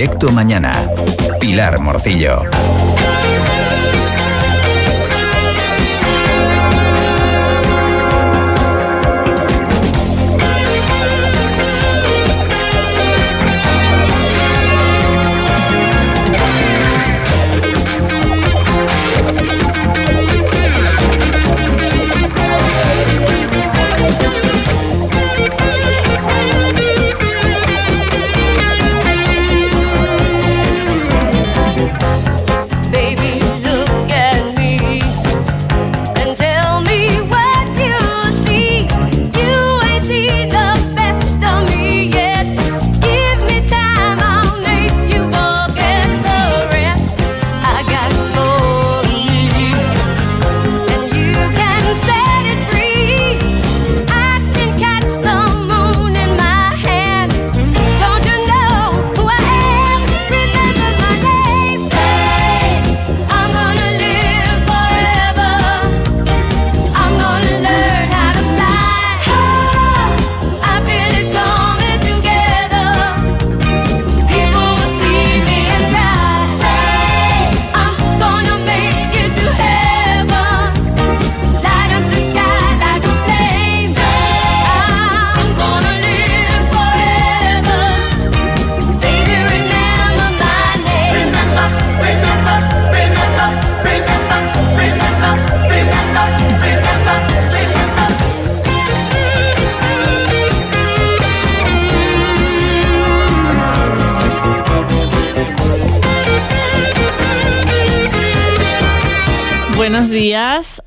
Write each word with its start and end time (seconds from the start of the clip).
Directo 0.00 0.30
Mañana. 0.32 0.86
Pilar 1.38 1.78
Morcillo. 1.78 2.44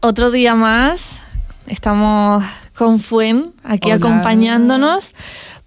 Otro 0.01 0.31
día 0.31 0.53
más. 0.53 1.21
Estamos 1.67 2.43
con 2.75 2.99
Fuen 2.99 3.53
aquí 3.63 3.89
acompañándonos 3.89 5.13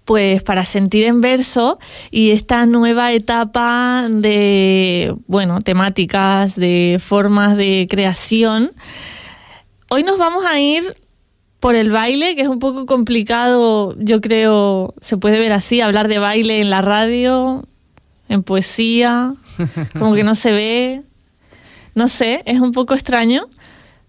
pues 0.05 0.43
para 0.43 0.63
sentir 0.63 1.05
en 1.05 1.21
verso 1.21 1.79
y 2.11 2.31
esta 2.31 2.67
nueva 2.67 3.13
etapa 3.13 4.05
de, 4.09 5.15
bueno, 5.25 5.61
temáticas, 5.61 6.55
de 6.55 7.01
formas 7.03 7.57
de 7.57 7.87
creación. 7.89 8.73
Hoy 9.89 10.03
nos 10.03 10.19
vamos 10.19 10.45
a 10.45 10.59
ir 10.59 10.95
por 11.59 11.73
el 11.73 11.89
baile, 11.89 12.35
que 12.35 12.43
es 12.43 12.49
un 12.49 12.59
poco 12.59 12.85
complicado, 12.85 13.95
yo 13.97 14.21
creo, 14.21 14.93
se 15.01 15.17
puede 15.17 15.39
ver 15.39 15.51
así, 15.51 15.81
hablar 15.81 16.09
de 16.09 16.19
baile 16.19 16.61
en 16.61 16.69
la 16.69 16.83
radio, 16.83 17.67
en 18.29 18.43
poesía, 18.43 19.33
como 19.97 20.13
que 20.13 20.23
no 20.23 20.35
se 20.35 20.51
ve, 20.51 21.06
no 21.97 22.07
sé, 22.09 22.43
es 22.45 22.59
un 22.59 22.73
poco 22.73 22.93
extraño, 22.93 23.47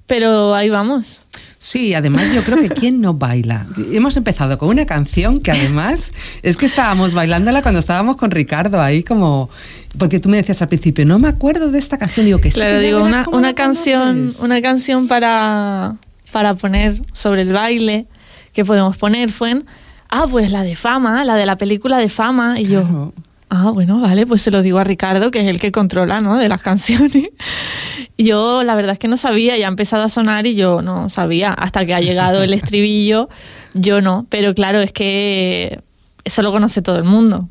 pero 0.06 0.54
ahí 0.54 0.68
vamos. 0.68 1.22
Sí, 1.56 1.94
además 1.94 2.34
yo 2.34 2.42
creo 2.44 2.60
que 2.60 2.68
quién 2.68 3.00
no 3.00 3.14
baila. 3.14 3.66
Hemos 3.90 4.14
empezado 4.18 4.58
con 4.58 4.68
una 4.68 4.84
canción 4.84 5.40
que 5.40 5.50
además 5.50 6.12
es 6.42 6.58
que 6.58 6.66
estábamos 6.66 7.14
bailándola 7.14 7.62
cuando 7.62 7.80
estábamos 7.80 8.18
con 8.18 8.30
Ricardo 8.30 8.78
ahí 8.78 9.02
como 9.02 9.48
porque 9.96 10.20
tú 10.20 10.28
me 10.28 10.36
decías 10.36 10.60
al 10.60 10.68
principio, 10.68 11.06
no 11.06 11.18
me 11.18 11.28
acuerdo 11.28 11.70
de 11.70 11.78
esta 11.78 11.96
canción, 11.96 12.26
digo 12.26 12.40
que 12.40 12.50
claro, 12.50 12.78
digo 12.78 13.02
una, 13.02 13.26
una 13.30 13.54
canción, 13.54 14.32
una 14.40 14.60
canción 14.60 15.08
para 15.08 15.96
para 16.30 16.54
poner 16.56 17.00
sobre 17.14 17.40
el 17.40 17.54
baile 17.54 18.06
que 18.52 18.66
podemos 18.66 18.98
poner 18.98 19.32
fue 19.32 19.62
ah, 20.10 20.26
pues 20.30 20.52
la 20.52 20.62
de 20.62 20.76
Fama, 20.76 21.24
la 21.24 21.36
de 21.36 21.46
la 21.46 21.56
película 21.56 21.96
de 21.96 22.10
Fama 22.10 22.60
y 22.60 22.66
yo 22.66 23.14
Ah, 23.50 23.70
bueno, 23.72 24.00
vale, 24.00 24.26
pues 24.26 24.42
se 24.42 24.50
lo 24.50 24.60
digo 24.60 24.78
a 24.78 24.84
Ricardo, 24.84 25.30
que 25.30 25.40
es 25.40 25.46
el 25.46 25.58
que 25.58 25.72
controla, 25.72 26.20
¿no? 26.20 26.36
De 26.36 26.48
las 26.48 26.60
canciones. 26.60 27.28
Yo, 28.18 28.62
la 28.62 28.74
verdad 28.74 28.92
es 28.92 28.98
que 28.98 29.08
no 29.08 29.16
sabía, 29.16 29.56
ya 29.56 29.66
ha 29.66 29.68
empezado 29.68 30.02
a 30.02 30.08
sonar 30.08 30.46
y 30.46 30.56
yo 30.56 30.82
no 30.82 31.08
sabía, 31.08 31.52
hasta 31.52 31.86
que 31.86 31.94
ha 31.94 32.00
llegado 32.00 32.42
el 32.42 32.52
estribillo, 32.52 33.28
yo 33.74 34.00
no. 34.00 34.26
Pero 34.28 34.54
claro, 34.54 34.80
es 34.80 34.90
que 34.90 35.80
eso 36.24 36.42
lo 36.42 36.50
conoce 36.50 36.82
todo 36.82 36.96
el 36.96 37.04
mundo. 37.04 37.48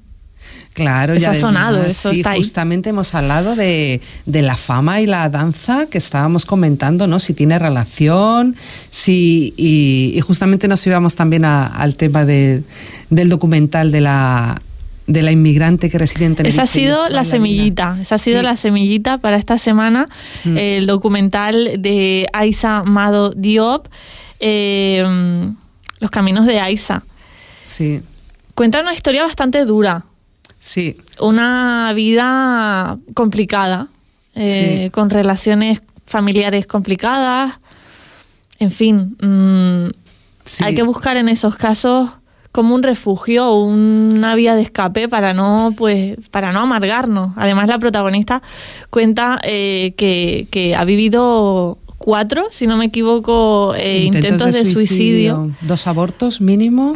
Claro, 0.74 1.16
ya 1.16 1.32
ha 1.32 1.36
sonado, 1.36 1.82
eso 1.84 2.12
sí, 2.12 2.22
justamente 2.36 2.90
hemos 2.90 3.16
hablado 3.16 3.56
de, 3.56 4.00
la 4.26 4.58
fama 4.58 5.02
y 5.02 5.08
la 5.08 5.28
danza 5.30 5.88
que 5.88 5.98
estábamos 5.98 6.46
comentando, 6.46 7.08
¿no? 7.08 7.20
Si 7.20 7.34
tiene 7.34 7.58
relación, 7.58 8.56
si 8.92 9.56
y, 9.58 10.20
justamente 10.22 10.68
nos 10.68 10.86
íbamos 10.86 11.16
también 11.16 11.46
al 11.46 11.96
tema 11.96 12.26
de, 12.26 12.62
del 13.10 13.30
documental 13.30 13.92
de 13.92 14.02
la 14.02 14.62
de 15.08 15.22
la 15.24 15.32
inmigrante 15.32 15.90
que 15.90 15.98
reside 15.98 16.26
en 16.26 16.46
Esa 16.46 16.64
ha 16.64 16.68
sido 16.68 17.08
la 17.08 17.24
semillita, 17.24 17.98
esa 18.02 18.16
ha 18.16 18.18
sido 18.18 18.42
la 18.42 18.58
semillita 18.58 19.18
para 19.18 19.38
esta 19.38 19.58
semana, 19.58 20.10
mm. 20.44 20.58
el 20.58 20.86
documental 20.86 21.82
de 21.82 22.28
Aisa 22.34 22.84
Mado 22.84 23.32
Diop, 23.32 23.88
eh, 24.42 25.04
Los 26.00 26.12
Caminos 26.12 26.46
de 26.46 26.60
Aisa. 26.60 27.04
Sí. 27.64 28.02
Cuenta 28.54 28.82
una 28.82 28.94
historia 28.94 29.24
bastante 29.24 29.64
dura. 29.64 30.04
Sí. 30.60 30.98
Una 31.22 31.94
vida 31.96 32.98
complicada, 33.14 33.88
eh, 34.36 34.90
con 34.92 35.10
relaciones 35.10 35.82
familiares 36.06 36.68
complicadas, 36.68 37.56
en 38.60 38.72
fin. 38.72 39.16
Mm, 39.22 40.64
hay 40.64 40.76
que 40.76 40.84
buscar 40.84 41.16
en 41.16 41.30
esos 41.30 41.56
casos 41.56 42.10
como 42.58 42.74
un 42.74 42.82
refugio 42.82 43.46
o 43.46 43.66
una 43.66 44.34
vía 44.34 44.56
de 44.56 44.64
escape 44.64 45.08
para 45.08 45.36
no 45.36 45.76
pues 45.78 46.18
para 46.32 46.52
no 46.52 46.62
amargarnos. 46.62 47.34
Además 47.36 47.68
la 47.68 47.78
protagonista 47.78 48.42
cuenta 48.90 49.40
eh, 49.44 49.94
que, 49.96 50.76
ha 50.76 50.84
vivido 50.84 51.78
cuatro 52.00 52.48
si 52.50 52.66
no 52.66 52.76
me 52.76 52.86
equivoco 52.86 53.76
eh, 53.76 54.00
intentos, 54.06 54.56
de, 54.56 54.66
suicidio. 54.66 55.52
dos 55.62 55.86
abortos 55.86 56.42
mínimo 56.42 56.96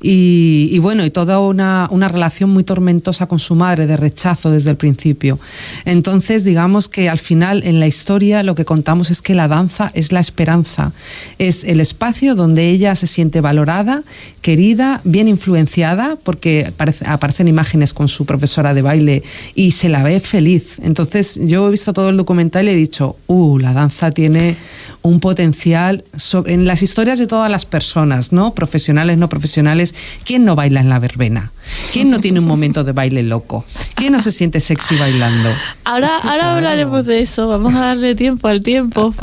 y, 0.00 0.78
bueno, 0.78 1.04
y 1.04 1.10
toda 1.10 1.40
una, 1.40 1.88
una, 1.90 2.08
relación 2.08 2.50
muy 2.50 2.62
tormentosa 2.62 3.26
con 3.26 3.40
su 3.40 3.56
madre, 3.56 3.86
de 3.86 3.96
rechazo 3.96 4.50
desde 4.50 4.70
el 4.70 4.76
principio. 4.76 5.40
Entonces, 5.84 6.44
digamos 6.44 6.88
que 6.88 7.08
al 7.08 7.18
final 7.18 7.62
en 7.64 7.80
la 7.80 7.86
historia 7.88 8.42
lo 8.42 8.54
que 8.54 8.64
contamos 8.64 9.10
es 9.10 9.22
que 9.22 9.34
la 9.34 9.48
danza 9.48 9.90
es 9.94 10.12
la 10.12 10.20
esperanza, 10.20 10.92
es 11.38 11.64
el 11.64 11.80
espacio 11.80 12.36
donde 12.36 12.70
ella 12.70 12.94
se 12.94 13.08
siente 13.08 13.40
valorada, 13.40 14.04
querida, 14.40 15.00
bien 15.04 15.26
influenciada, 15.26 16.16
porque 16.22 16.72
aparecen 17.04 17.48
imágenes 17.48 17.92
con 17.92 18.08
su 18.08 18.24
profesora 18.24 18.74
de 18.74 18.82
baile 18.82 19.22
y 19.54 19.72
se 19.72 19.88
la 19.88 20.02
ve 20.04 20.20
feliz. 20.20 20.78
Entonces, 20.82 21.40
yo 21.42 21.68
he 21.68 21.70
visto 21.72 21.92
todo 21.92 22.10
el 22.10 22.16
documental 22.16 22.66
y 22.66 22.70
he 22.70 22.76
dicho, 22.76 23.16
uh, 23.26 23.58
la 23.58 23.72
danza 23.72 24.12
tiene 24.12 24.56
un 25.02 25.20
potencial 25.20 26.04
en 26.46 26.66
las 26.66 26.82
historias 26.82 27.18
de 27.18 27.26
todas 27.26 27.50
las 27.50 27.66
personas, 27.66 28.32
¿no? 28.32 28.54
Profesionales, 28.54 29.18
no 29.18 29.28
profesionales. 29.28 29.87
¿Quién 30.24 30.44
no 30.44 30.56
baila 30.56 30.80
en 30.80 30.88
la 30.88 30.98
verbena? 30.98 31.52
¿Quién 31.92 32.10
no 32.10 32.20
tiene 32.20 32.40
un 32.40 32.46
momento 32.46 32.84
de 32.84 32.92
baile 32.92 33.22
loco? 33.22 33.64
¿Quién 33.94 34.12
no 34.12 34.20
se 34.20 34.32
siente 34.32 34.60
sexy 34.60 34.96
bailando? 34.96 35.50
Ahora, 35.84 36.18
ahora 36.22 36.56
hablaremos 36.56 37.06
de 37.06 37.20
eso. 37.22 37.48
Vamos 37.48 37.74
a 37.74 37.80
darle 37.86 38.14
tiempo 38.14 38.48
al 38.48 38.62
tiempo. 38.62 39.14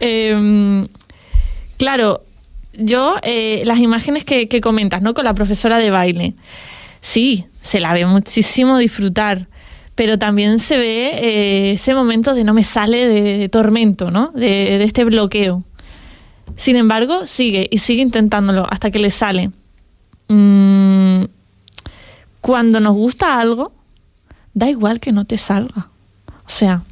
Em, 0.00 0.88
claro, 1.76 2.22
yo, 2.72 3.16
eh, 3.22 3.62
las 3.64 3.78
imágenes 3.78 4.24
que, 4.24 4.48
que 4.48 4.60
comentas, 4.60 5.02
¿no? 5.02 5.14
Con 5.14 5.24
la 5.24 5.34
profesora 5.34 5.78
de 5.78 5.90
baile. 5.90 6.34
Sí, 7.00 7.46
se 7.60 7.80
la 7.80 7.92
ve 7.92 8.06
muchísimo 8.06 8.78
disfrutar 8.78 9.48
pero 10.00 10.18
también 10.18 10.60
se 10.60 10.78
ve 10.78 11.10
eh, 11.14 11.72
ese 11.72 11.92
momento 11.92 12.32
de 12.32 12.42
no 12.42 12.54
me 12.54 12.64
sale 12.64 13.06
de, 13.06 13.50
tormento, 13.50 14.10
¿no? 14.10 14.32
De, 14.34 14.82
este 14.82 15.04
bloqueo. 15.04 15.62
Sin 16.56 16.76
embargo, 16.76 17.26
sigue 17.26 17.68
y 17.70 17.76
sigue 17.76 18.00
intentándolo 18.00 18.66
hasta 18.70 18.90
que 18.90 18.98
le 18.98 19.10
sale. 19.10 19.50
Mm, 20.32 21.24
cuando 22.40 22.78
nos 22.78 22.94
gusta 22.94 23.40
algo, 23.40 23.72
da 24.54 24.70
igual 24.70 25.00
que 25.00 25.10
no 25.10 25.24
te 25.24 25.38
salga. 25.38 25.88
O 26.28 26.48
sea, 26.48 26.82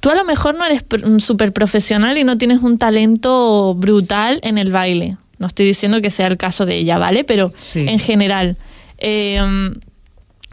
tú 0.00 0.08
a 0.08 0.14
lo 0.14 0.24
mejor 0.24 0.54
no 0.54 0.64
eres 0.64 0.82
súper 1.22 1.52
profesional 1.52 2.16
y 2.16 2.24
no 2.24 2.38
tienes 2.38 2.62
un 2.62 2.78
talento 2.78 3.74
brutal 3.74 4.40
en 4.42 4.56
el 4.56 4.72
baile. 4.72 5.18
No 5.38 5.48
estoy 5.48 5.66
diciendo 5.66 6.00
que 6.00 6.10
sea 6.10 6.28
el 6.28 6.38
caso 6.38 6.64
de 6.64 6.76
ella, 6.76 6.96
¿vale? 6.96 7.24
Pero 7.24 7.52
en 7.74 7.98
general, 7.98 8.56
em, 8.96 9.74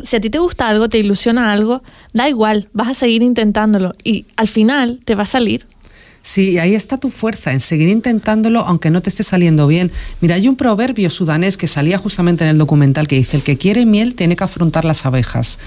si 0.04 0.18
a 0.18 0.20
ti 0.20 0.30
te 0.30 0.40
gusta 0.40 0.68
algo, 0.68 0.90
te 0.90 0.98
ilusiona 0.98 1.54
algo, 1.54 1.84
da 2.12 2.28
igual, 2.28 2.68
vas 2.74 2.90
a 2.90 2.94
seguir 2.94 3.22
intentándolo 3.22 3.96
y 4.04 4.26
al 4.36 4.50
final 4.50 5.00
te 5.06 5.16
va 5.16 5.24
a 5.24 5.28
salir. 5.28 5.66
Sí, 6.26 6.58
ahí 6.58 6.74
está 6.74 6.98
tu 6.98 7.10
fuerza, 7.10 7.52
en 7.52 7.60
seguir 7.60 7.90
intentándolo 7.90 8.62
aunque 8.62 8.90
no 8.90 9.02
te 9.02 9.10
esté 9.10 9.24
saliendo 9.24 9.68
bien. 9.68 9.92
Mira, 10.22 10.36
hay 10.36 10.48
un 10.48 10.56
proverbio 10.56 11.10
sudanés 11.10 11.58
que 11.58 11.68
salía 11.68 11.98
justamente 11.98 12.46
en 12.46 12.50
el 12.50 12.58
documental 12.58 13.10
que 13.10 13.18
dice, 13.18 13.36
el 13.36 13.44
que 13.44 13.58
quiere 13.58 13.86
miel 13.86 14.16
tiene 14.16 14.38
que 14.38 14.44
afrontar 14.46 14.86
las 14.86 15.06
abejas. 15.06 15.60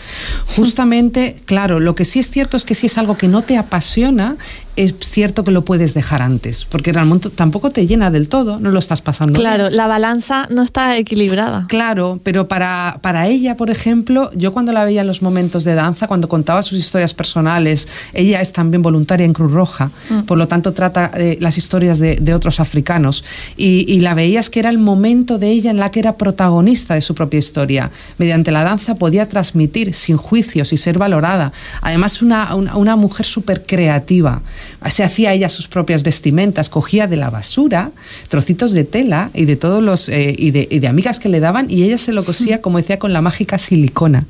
Justamente, 0.56 1.37
claro, 1.44 1.79
lo 1.79 1.94
que 1.94 2.06
sí 2.06 2.20
es 2.20 2.31
cierto 2.31 2.56
es 2.56 2.64
que 2.64 2.75
si 2.75 2.87
es 2.87 2.97
algo 2.97 3.19
que 3.19 3.29
no 3.29 3.43
te 3.43 3.58
apasiona, 3.58 4.38
es 4.76 4.94
cierto 5.00 5.43
que 5.43 5.50
lo 5.50 5.64
puedes 5.64 5.94
dejar 5.94 6.20
antes, 6.20 6.67
porque 6.67 6.93
realmente 6.93 7.31
tampoco 7.31 7.70
te 7.70 7.87
llena 7.87 8.11
del 8.11 8.28
todo, 8.28 8.61
no 8.61 8.70
lo 8.70 8.78
estás 8.78 9.00
pasando. 9.00 9.38
Claro, 9.38 9.70
la 9.70 9.87
balanza 9.87 10.46
no 10.50 10.62
está 10.62 10.96
equilibrada. 10.99 11.67
Claro, 11.69 12.20
pero 12.23 12.46
para, 12.46 12.99
para 13.00 13.26
ella, 13.26 13.56
por 13.56 13.70
ejemplo, 13.70 14.31
yo 14.34 14.52
cuando 14.52 14.73
la 14.73 14.84
veía 14.84 15.00
en 15.00 15.06
los 15.06 15.23
momentos 15.23 15.64
de 15.64 15.75
danza, 15.75 16.06
cuando 16.06 16.28
contaba 16.28 16.62
sus 16.62 16.78
historias 16.78 17.14
personales, 17.14 17.88
ella 18.12 18.40
es 18.43 18.52
también 18.52 18.82
voluntaria 18.82 19.25
en 19.25 19.32
Cruz 19.32 19.50
Roja, 19.50 19.90
mm. 20.11 20.20
por 20.23 20.37
lo 20.37 20.46
tanto 20.46 20.75
trata 20.75 21.11
eh, 21.17 21.38
las 21.40 21.56
historias 21.56 21.99
de, 21.99 22.17
de 22.17 22.34
otros 22.34 22.61
africanos, 22.61 23.25
y, 23.56 23.87
y, 23.88 24.00
la 24.00 24.14
veías 24.14 24.50
que 24.50 24.61
era 24.61 24.69
el 24.69 24.78
momento 24.78 25.38
de 25.38 25.50
ella 25.50 25.70
en 25.70 25.78
la 25.78 25.90
que 25.90 26.00
era 26.00 26.17
protagonista 26.17 26.94
de 26.94 27.00
su 27.00 27.14
propia 27.14 27.38
historia. 27.38 27.90
Mediante 28.19 28.52
la 28.52 28.62
danza 28.62 28.96
podía 28.96 29.28
transmitir 29.28 29.94
sin 29.94 30.17
juicios 30.19 30.73
y 30.73 30.76
ser 30.76 30.99
valorada. 30.99 31.52
Además, 31.81 32.20
una, 32.20 32.55
una, 32.55 32.76
una 32.76 32.96
mujer 32.96 33.25
súper 33.25 33.64
creativa 33.64 34.43
se 34.90 35.04
hacía 35.04 35.32
ella 35.32 35.48
sus 35.48 35.68
propias 35.68 36.02
vestimentas, 36.02 36.68
cogía 36.68 37.06
de 37.06 37.16
la 37.16 37.30
basura 37.30 37.90
trocitos 38.28 38.72
de 38.72 38.84
tela 38.84 39.30
y 39.34 39.44
de 39.44 39.56
todos 39.56 39.82
los 39.82 40.08
eh, 40.08 40.34
y, 40.36 40.50
de, 40.50 40.88
amigas 40.88 41.18
que 41.18 41.28
le 41.28 41.40
daban 41.40 41.70
y 41.70 41.82
ella 41.82 41.98
se 41.98 42.12
lo 42.12 42.24
cosía, 42.24 42.60
como 42.62 42.78
decía, 42.78 42.98
con 42.98 43.12
la 43.12 43.22
mágica 43.22 43.58
silicona. 43.58 44.26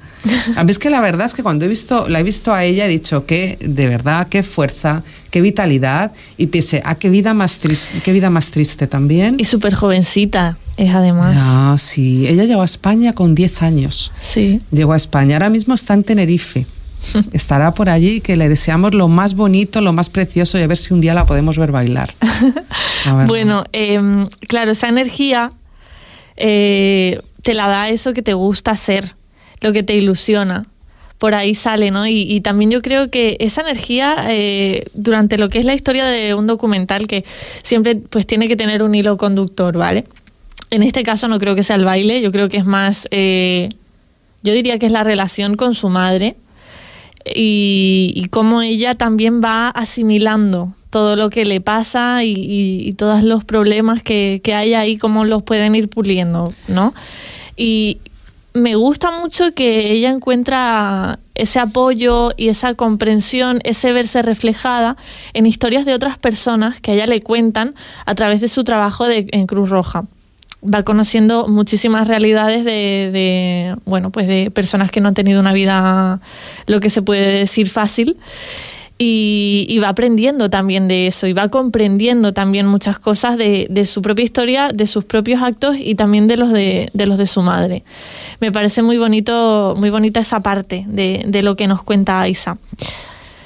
A 0.56 0.64
mí 0.64 0.70
es 0.70 0.78
que 0.78 0.90
la 0.90 1.00
verdad 1.00 1.26
es 1.26 1.34
que 1.34 1.42
cuando 1.42 1.64
he 1.64 1.68
visto, 1.68 2.08
la 2.08 2.20
he 2.20 2.22
visto 2.22 2.52
a 2.52 2.64
ella 2.64 2.86
he 2.86 2.88
dicho 2.88 3.26
que 3.26 3.58
de 3.60 3.86
verdad, 3.86 4.28
qué 4.28 4.42
fuerza, 4.42 5.02
qué 5.30 5.40
vitalidad 5.40 6.12
y 6.36 6.46
piense, 6.48 6.82
ah, 6.84 6.94
qué 6.94 7.10
vida 7.10 7.34
más 7.34 7.58
triste, 7.58 8.00
qué 8.02 8.12
vida 8.12 8.30
más 8.30 8.50
triste 8.50 8.86
también. 8.86 9.36
Y 9.38 9.44
súper 9.44 9.74
jovencita 9.74 10.58
es 10.76 10.94
además. 10.94 11.36
Ah, 11.38 11.76
sí, 11.78 12.26
ella 12.26 12.44
llegó 12.44 12.62
a 12.62 12.66
España 12.66 13.12
con 13.12 13.34
10 13.34 13.62
años. 13.62 14.12
Sí. 14.22 14.60
Llegó 14.70 14.92
a 14.92 14.96
España, 14.96 15.36
ahora 15.36 15.50
mismo 15.50 15.74
está 15.74 15.94
en 15.94 16.04
Tenerife. 16.04 16.66
estará 17.32 17.74
por 17.74 17.88
allí, 17.88 18.20
que 18.20 18.36
le 18.36 18.48
deseamos 18.48 18.94
lo 18.94 19.08
más 19.08 19.34
bonito, 19.34 19.80
lo 19.80 19.92
más 19.92 20.10
precioso 20.10 20.58
y 20.58 20.62
a 20.62 20.66
ver 20.66 20.78
si 20.78 20.94
un 20.94 21.00
día 21.00 21.14
la 21.14 21.26
podemos 21.26 21.58
ver 21.58 21.72
bailar. 21.72 22.14
bueno, 23.26 23.64
em, 23.72 24.28
claro, 24.48 24.72
esa 24.72 24.88
energía 24.88 25.52
eh, 26.36 27.20
te 27.42 27.54
la 27.54 27.68
da 27.68 27.88
eso 27.88 28.12
que 28.12 28.22
te 28.22 28.34
gusta 28.34 28.72
hacer, 28.72 29.14
lo 29.60 29.72
que 29.72 29.82
te 29.82 29.94
ilusiona. 29.94 30.66
Por 31.18 31.34
ahí 31.34 31.54
sale, 31.54 31.90
¿no? 31.90 32.06
Y, 32.06 32.42
también 32.42 32.70
yo 32.70 32.82
creo 32.82 33.10
que 33.10 33.38
esa 33.40 33.62
energía, 33.62 34.26
eh, 34.28 34.84
durante 34.92 35.38
lo 35.38 35.48
que 35.48 35.58
es 35.58 35.64
la 35.64 35.72
historia 35.72 36.04
de 36.04 36.34
un 36.34 36.46
documental, 36.46 37.06
que 37.06 37.24
siempre 37.62 37.96
pues 37.96 38.26
tiene 38.26 38.48
que 38.48 38.56
tener 38.56 38.82
un 38.82 38.94
hilo 38.94 39.16
conductor, 39.16 39.78
¿vale? 39.78 40.04
En 40.68 40.82
este 40.82 41.04
caso 41.04 41.26
no 41.26 41.38
creo 41.38 41.54
que 41.54 41.62
sea 41.62 41.76
el 41.76 41.84
baile, 41.84 42.20
yo 42.20 42.32
creo 42.32 42.50
que 42.50 42.58
es 42.58 42.66
más, 42.66 43.08
eh, 43.12 43.70
yo 44.42 44.52
diría 44.52 44.78
que 44.78 44.86
es 44.86 44.92
la 44.92 45.04
relación 45.04 45.56
con 45.56 45.74
su 45.74 45.88
madre, 45.88 46.36
y, 47.34 48.28
cómo 48.30 48.62
ella 48.62 48.94
también 48.94 49.42
va 49.42 49.68
asimilando 49.68 50.74
todo 50.90 51.16
lo 51.16 51.30
que 51.30 51.44
le 51.44 51.60
pasa 51.60 52.24
y, 52.24 52.94
todos 52.98 53.22
los 53.22 53.44
problemas 53.44 54.02
que, 54.02 54.40
hay 54.54 54.74
ahí, 54.74 54.98
cómo 54.98 55.24
los 55.24 55.42
pueden 55.42 55.74
ir 55.74 55.88
puliendo, 55.88 56.52
¿no? 56.68 56.94
Y 57.56 57.98
me 58.54 58.74
gusta 58.74 59.10
mucho 59.10 59.52
que 59.52 59.92
ella 59.92 60.10
encuentra 60.10 61.18
ese 61.34 61.58
apoyo 61.58 62.30
y 62.36 62.48
esa 62.48 62.74
comprensión, 62.74 63.60
ese 63.64 63.92
verse 63.92 64.22
reflejada 64.22 64.96
en 65.34 65.46
historias 65.46 65.84
de 65.84 65.94
otras 65.94 66.18
personas 66.18 66.80
que 66.80 66.92
a 66.92 66.94
ella 66.94 67.06
le 67.06 67.20
cuentan 67.20 67.74
a 68.06 68.14
través 68.14 68.40
de 68.40 68.48
su 68.48 68.64
trabajo 68.64 69.06
de, 69.06 69.26
en 69.32 69.46
Cruz 69.46 69.68
Roja 69.68 70.06
va 70.72 70.82
conociendo 70.82 71.48
muchísimas 71.48 72.08
realidades 72.08 72.64
de, 72.64 73.76
bueno, 73.84 74.10
pues 74.10 74.26
de 74.26 74.50
personas 74.50 74.90
que 74.90 75.00
no 75.00 75.08
han 75.08 75.14
tenido 75.14 75.40
una 75.40 75.52
vida, 75.52 76.20
lo 76.66 76.80
que 76.80 76.90
se 76.90 77.02
puede 77.02 77.38
decir 77.38 77.68
fácil. 77.68 78.16
Y, 78.98 79.78
va 79.82 79.90
aprendiendo 79.90 80.48
también 80.48 80.88
de 80.88 81.06
eso 81.06 81.26
y 81.26 81.34
va 81.34 81.48
comprendiendo 81.50 82.32
también 82.32 82.66
muchas 82.66 82.98
cosas 82.98 83.36
de, 83.36 83.84
su 83.84 84.00
propia 84.00 84.24
historia, 84.24 84.70
de 84.72 84.86
sus 84.86 85.04
propios 85.04 85.42
actos 85.42 85.76
y 85.78 85.96
también 85.96 86.26
de 86.26 86.38
los 86.38 86.50
de, 86.50 86.88
de, 86.94 87.06
los 87.06 87.18
de 87.18 87.26
su 87.26 87.42
madre. 87.42 87.84
Me 88.40 88.50
parece 88.52 88.80
muy 88.80 88.96
bonito, 88.96 89.74
muy 89.76 89.90
bonita 89.90 90.20
esa 90.20 90.40
parte 90.40 90.84
de, 90.88 91.24
de 91.26 91.42
lo 91.42 91.56
que 91.56 91.66
nos 91.66 91.82
cuenta 91.82 92.26
Isa. 92.26 92.56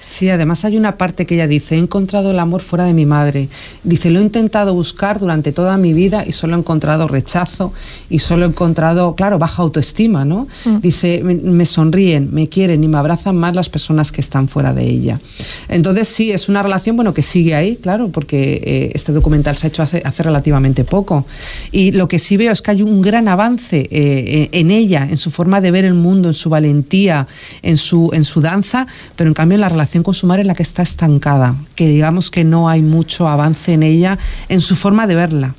Sí, 0.00 0.30
además 0.30 0.64
hay 0.64 0.78
una 0.78 0.96
parte 0.96 1.26
que 1.26 1.34
ella 1.34 1.46
dice, 1.46 1.74
he 1.74 1.78
encontrado 1.78 2.30
el 2.30 2.38
amor 2.38 2.62
fuera 2.62 2.84
de 2.84 2.94
mi 2.94 3.04
madre. 3.04 3.48
Dice, 3.84 4.10
lo 4.10 4.18
he 4.18 4.22
intentado 4.22 4.72
buscar 4.72 5.20
durante 5.20 5.52
toda 5.52 5.76
mi 5.76 5.92
vida 5.92 6.24
y 6.26 6.32
solo 6.32 6.56
he 6.56 6.58
encontrado 6.58 7.06
rechazo 7.06 7.74
y 8.08 8.20
solo 8.20 8.46
he 8.46 8.48
encontrado, 8.48 9.14
claro, 9.14 9.38
baja 9.38 9.62
autoestima, 9.62 10.24
¿no? 10.24 10.48
Mm. 10.64 10.78
Dice, 10.80 11.22
me, 11.22 11.66
sonríen, 11.66 12.30
me 12.32 12.48
quieren 12.48 12.82
y 12.82 12.88
me 12.88 12.96
abrazan 12.96 13.36
más 13.36 13.54
las 13.54 13.68
personas 13.68 14.10
que 14.10 14.22
están 14.22 14.48
fuera 14.48 14.72
de 14.72 14.84
ella. 14.84 15.20
Entonces 15.68 16.08
sí, 16.08 16.30
es 16.30 16.48
una 16.48 16.62
relación, 16.62 16.96
bueno, 16.96 17.12
que 17.12 17.22
sigue 17.22 17.54
ahí, 17.54 17.76
claro, 17.76 18.08
porque 18.08 18.62
eh, 18.64 18.92
este 18.94 19.12
documental 19.12 19.54
se 19.56 19.66
ha 19.66 19.68
hecho 19.68 19.82
hace, 19.82 20.00
hace, 20.02 20.22
relativamente 20.22 20.84
poco. 20.84 21.26
Y 21.72 21.92
lo 21.92 22.08
que 22.08 22.18
sí 22.18 22.38
veo 22.38 22.52
es 22.52 22.62
que 22.62 22.70
hay 22.70 22.82
un 22.82 23.02
gran 23.02 23.28
avance 23.28 23.86
eh, 23.90 24.48
en 24.52 24.70
ella, 24.70 25.06
en 25.10 25.18
su 25.18 25.30
forma 25.30 25.60
de 25.60 25.70
ver 25.70 25.84
el 25.84 25.94
mundo, 25.94 26.28
en 26.28 26.34
su 26.34 26.48
valentía, 26.48 27.26
en 27.62 27.76
su, 27.76 28.10
en 28.14 28.24
su 28.24 28.40
danza, 28.40 28.86
pero 29.14 29.28
en 29.28 29.34
cambio 29.34 29.56
en 29.56 29.60
la 29.60 29.68
relación 29.68 29.89
con 30.02 30.14
su 30.14 30.26
madre 30.26 30.42
en 30.42 30.48
la 30.48 30.54
que 30.54 30.62
está 30.62 30.82
estancada, 30.82 31.56
que 31.74 31.88
digamos 31.88 32.30
que 32.30 32.44
no 32.44 32.68
hay 32.68 32.82
mucho 32.82 33.28
avance 33.28 33.72
en 33.72 33.82
ella, 33.82 34.18
en 34.48 34.60
su 34.60 34.76
forma 34.76 35.06
de 35.06 35.14
verla. 35.14 35.54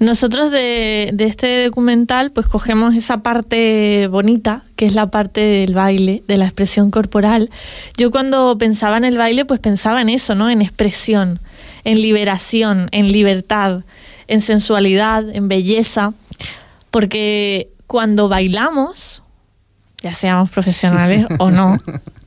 Nosotros 0.00 0.52
de, 0.52 1.12
este 1.18 1.64
documental 1.64 2.30
pues 2.30 2.46
cogemos 2.46 2.94
esa 2.94 3.18
parte 3.22 4.06
bonita, 4.06 4.62
que 4.76 4.86
es 4.86 4.94
la 4.94 5.06
parte 5.06 5.40
del 5.40 5.74
baile, 5.74 6.22
de 6.28 6.36
la 6.36 6.44
expresión 6.44 6.92
corporal. 6.92 7.50
Yo 7.96 8.12
cuando 8.12 8.56
pensaba 8.58 8.96
en 8.96 9.04
el 9.04 9.18
baile 9.18 9.44
pues 9.44 9.58
pensaba 9.58 10.00
en 10.00 10.08
eso, 10.08 10.36
¿no? 10.36 10.50
En 10.50 10.62
expresión, 10.62 11.40
en 11.82 12.00
liberación, 12.00 12.88
en 12.92 13.10
libertad, 13.10 13.82
en 14.28 14.40
sensualidad, 14.40 15.24
en 15.34 15.48
belleza, 15.48 16.12
porque 16.92 17.70
cuando 17.88 18.28
bailamos, 18.28 19.24
ya 20.00 20.14
seamos 20.14 20.48
profesionales 20.50 21.26
o 21.40 21.50
no, 21.50 21.76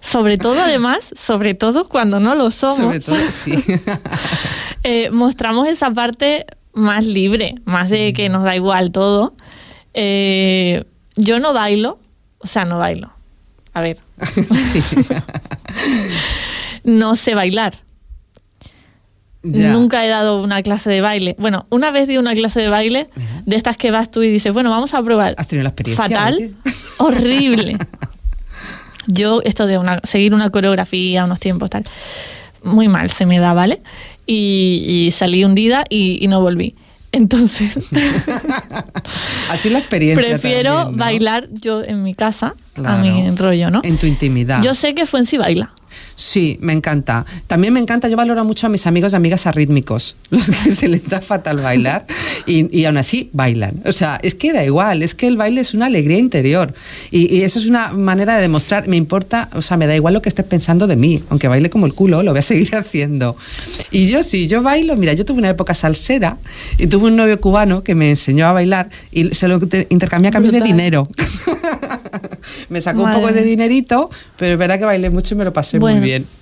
sobre 0.01 0.37
todo 0.37 0.59
además, 0.59 1.11
sobre 1.15 1.53
todo 1.53 1.87
cuando 1.87 2.19
no 2.19 2.35
lo 2.35 2.51
somos, 2.51 2.97
eh, 4.83 5.09
mostramos 5.11 5.67
esa 5.67 5.91
parte 5.91 6.45
más 6.73 7.05
libre, 7.05 7.55
más 7.65 7.89
de 7.89 8.13
que 8.13 8.27
nos 8.27 8.43
da 8.43 8.55
igual 8.55 8.91
todo. 8.91 9.35
Eh, 9.93 10.83
yo 11.15 11.39
no 11.39 11.53
bailo, 11.53 11.99
o 12.39 12.47
sea, 12.47 12.65
no 12.65 12.79
bailo. 12.79 13.13
A 13.73 13.81
ver. 13.81 13.99
no 16.83 17.15
sé 17.15 17.35
bailar. 17.35 17.75
Nunca 19.43 20.05
he 20.05 20.09
dado 20.09 20.41
una 20.41 20.61
clase 20.61 20.89
de 20.89 21.01
baile. 21.01 21.35
Bueno, 21.39 21.65
una 21.69 21.89
vez 21.89 22.07
di 22.07 22.17
una 22.17 22.35
clase 22.35 22.59
de 22.59 22.69
baile, 22.69 23.09
de 23.45 23.55
estas 23.55 23.77
que 23.77 23.91
vas 23.91 24.11
tú 24.11 24.21
y 24.21 24.29
dices, 24.29 24.53
bueno, 24.53 24.69
vamos 24.69 24.93
a 24.93 25.01
probar. 25.01 25.35
¿Has 25.37 25.47
tenido 25.47 25.63
la 25.63 25.69
experiencia? 25.69 26.03
Fatal, 26.03 26.55
horrible. 26.97 27.77
Yo, 29.07 29.41
esto 29.43 29.67
de 29.67 29.77
una, 29.77 29.99
seguir 30.03 30.33
una 30.33 30.49
coreografía, 30.49 31.25
unos 31.25 31.39
tiempos, 31.39 31.69
tal, 31.69 31.83
muy 32.63 32.87
mal 32.87 33.11
se 33.11 33.25
me 33.25 33.39
da, 33.39 33.53
¿vale? 33.53 33.81
Y, 34.25 35.09
salí 35.13 35.43
hundida 35.43 35.83
y, 35.89 36.25
no 36.27 36.41
volví. 36.41 36.75
Entonces. 37.11 37.89
Así 39.49 39.69
la 39.69 39.79
experiencia. 39.79 40.25
Prefiero 40.25 40.91
bailar 40.93 41.49
yo 41.51 41.83
en 41.83 42.03
mi 42.03 42.13
casa, 42.13 42.53
a 42.85 42.97
mi 42.97 43.29
rollo, 43.31 43.69
¿no? 43.69 43.81
En 43.83 43.97
tu 43.97 44.05
intimidad. 44.05 44.63
Yo 44.63 44.73
sé 44.73 44.95
que 44.95 45.05
fue 45.05 45.19
en 45.19 45.25
sí 45.25 45.37
baila. 45.37 45.73
Sí, 46.15 46.57
me 46.61 46.73
encanta. 46.73 47.25
También 47.47 47.73
me 47.73 47.79
encanta, 47.79 48.07
yo 48.07 48.17
valoro 48.17 48.43
mucho 48.45 48.67
a 48.67 48.69
mis 48.69 48.87
amigos 48.87 49.13
y 49.13 49.15
amigas 49.15 49.47
arrítmicos, 49.47 50.15
los 50.29 50.49
que 50.49 50.71
se 50.71 50.87
les 50.87 51.07
da 51.07 51.21
fatal 51.21 51.57
bailar 51.57 52.05
y, 52.45 52.75
y 52.77 52.85
aún 52.85 52.97
así 52.97 53.29
bailan. 53.33 53.81
O 53.85 53.91
sea, 53.91 54.19
es 54.23 54.35
que 54.35 54.53
da 54.53 54.63
igual, 54.63 55.03
es 55.03 55.15
que 55.15 55.27
el 55.27 55.37
baile 55.37 55.61
es 55.61 55.73
una 55.73 55.87
alegría 55.87 56.17
interior 56.17 56.73
y, 57.11 57.41
eso 57.41 57.59
es 57.59 57.67
una 57.67 57.91
manera 57.91 58.35
de 58.35 58.41
demostrar, 58.41 58.87
me 58.87 58.95
importa, 58.95 59.49
o 59.53 59.61
sea, 59.61 59.77
me 59.77 59.87
da 59.87 59.95
igual 59.95 60.13
lo 60.13 60.21
que 60.21 60.29
estés 60.29 60.45
pensando 60.45 60.87
de 60.87 60.95
mí, 60.95 61.23
aunque 61.29 61.47
baile 61.47 61.69
como 61.69 61.85
el 61.85 61.93
culo, 61.93 62.23
lo 62.23 62.31
voy 62.31 62.39
a 62.39 62.41
seguir 62.51 62.75
haciendo. 62.75 63.35
Y 63.89 64.07
yo 64.07 64.23
sí, 64.23 64.47
yo 64.47 64.61
bailo, 64.61 64.95
mira, 64.95 65.13
yo 65.13 65.25
tuve 65.25 65.39
una 65.39 65.49
época 65.49 65.73
salsera 65.73 66.37
y 66.77 66.87
tuve 66.87 67.07
un 67.07 67.15
novio 67.15 67.39
cubano 67.39 67.83
que 67.83 67.95
me 67.95 68.09
enseñó 68.09 68.45
a 68.47 68.51
bailar 68.51 68.89
y 69.11 69.33
se 69.35 69.47
lo 69.47 69.59
intercambié 69.89 70.29
a 70.29 70.31
cambio 70.31 70.51
de 70.51 70.61
dinero. 70.61 71.07
me 72.69 72.81
sacó 72.81 73.03
un 73.03 73.11
poco 73.11 73.31
de 73.31 73.43
dinerito, 73.43 74.09
pero 74.37 74.53
es 74.53 74.59
verdad 74.59 74.79
que 74.79 74.85
bailé 74.85 75.09
mucho 75.09 75.35
y 75.35 75.37
me 75.37 75.43
lo 75.43 75.53
pasé 75.53 75.79
muy 75.81 75.99
bien. 75.99 76.27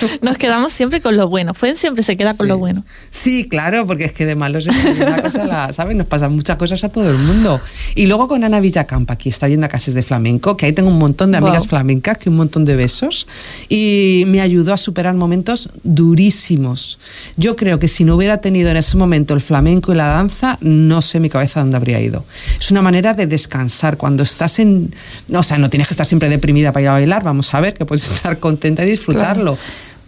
Nos 0.20 0.38
quedamos 0.38 0.72
siempre 0.72 1.00
con 1.00 1.16
lo 1.16 1.28
bueno. 1.28 1.54
Fuen 1.54 1.76
siempre 1.76 2.02
se 2.02 2.16
queda 2.16 2.34
con 2.34 2.48
lo 2.48 2.58
bueno. 2.58 2.84
Sí, 3.10 3.48
claro, 3.48 3.86
porque 3.86 4.04
es 4.04 4.12
que 4.12 4.26
de 4.26 4.34
malos 4.34 4.66
es 4.66 5.00
una 5.00 5.22
cosa, 5.22 5.44
la, 5.44 5.72
¿sabes? 5.72 5.96
Nos 5.96 6.06
pasan 6.06 6.34
muchas 6.34 6.56
cosas 6.56 6.82
a 6.84 6.88
todo 6.88 7.10
el 7.10 7.18
mundo. 7.18 7.60
Y 7.94 8.06
luego 8.06 8.28
con 8.28 8.44
Ana 8.44 8.60
Villacampa, 8.60 9.14
aquí 9.14 9.28
está 9.28 9.46
viendo 9.46 9.66
a 9.66 9.68
Casas 9.68 9.94
de 9.94 10.02
Flamenco, 10.02 10.56
que 10.56 10.66
ahí 10.66 10.72
tengo 10.72 10.88
un 10.90 10.98
montón 10.98 11.32
de 11.32 11.38
amigas 11.38 11.66
flamencas, 11.66 12.18
que 12.18 12.30
un 12.30 12.36
montón 12.36 12.64
de 12.64 12.76
besos. 12.76 13.26
Y 13.68 14.24
me 14.26 14.40
ayudó 14.40 14.72
a 14.72 14.76
superar 14.76 15.14
momentos 15.14 15.70
durísimos. 15.82 16.98
Yo 17.36 17.56
creo 17.56 17.78
que 17.78 17.88
si 17.88 18.04
no 18.04 18.16
hubiera 18.16 18.38
tenido 18.38 18.70
en 18.70 18.76
ese 18.76 18.96
momento 18.96 19.34
el 19.34 19.40
flamenco 19.40 19.92
y 19.92 19.96
la 19.96 20.06
danza, 20.06 20.58
no 20.60 21.02
sé 21.02 21.20
mi 21.20 21.28
cabeza 21.28 21.60
dónde 21.60 21.76
habría 21.76 22.00
ido. 22.00 22.24
Es 22.58 22.70
una 22.70 22.82
manera 22.82 23.14
de 23.14 23.26
descansar. 23.26 23.96
Cuando 23.96 24.22
estás 24.22 24.58
en. 24.58 24.94
O 25.32 25.42
sea, 25.42 25.58
no 25.58 25.70
tienes 25.70 25.88
que 25.88 25.94
estar 25.94 26.06
siempre 26.06 26.28
deprimida 26.28 26.72
para 26.72 26.82
ir 26.82 26.88
a 26.88 26.92
bailar, 26.92 27.22
vamos 27.22 27.52
a 27.54 27.60
ver, 27.60 27.74
que 27.74 27.84
puedes 27.84 28.04
estar 28.12 28.38
contenta 28.38 28.84
y 28.84 28.90
disfrutarlo. 28.90 29.58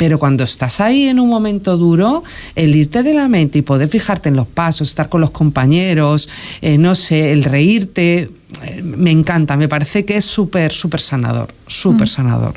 Pero 0.05 0.19
cuando 0.19 0.45
estás 0.45 0.83
ahí 0.83 1.09
en 1.09 1.19
un 1.19 1.31
momento 1.31 1.79
duro, 1.79 2.25
el 2.57 2.77
irte 2.77 3.03
de 3.03 3.15
la 3.15 3.27
mente 3.27 3.61
y 3.61 3.63
poder 3.63 3.89
fijarte 3.89 4.29
en 4.29 4.37
los 4.37 4.47
pasos, 4.47 4.89
estar 4.89 5.09
con 5.09 5.23
los 5.23 5.31
compañeros, 5.31 6.29
eh, 6.61 6.77
no 6.77 6.95
sé, 6.95 7.33
el 7.33 7.43
reírte, 7.43 8.29
eh, 8.65 8.83
me 8.83 9.11
encanta, 9.13 9.57
me 9.57 9.67
parece 9.67 10.05
que 10.05 10.19
es 10.19 10.27
súper, 10.27 10.75
súper 10.75 11.01
sanador, 11.01 11.55
súper 11.67 12.07
mm. 12.07 12.11
sanador. 12.11 12.55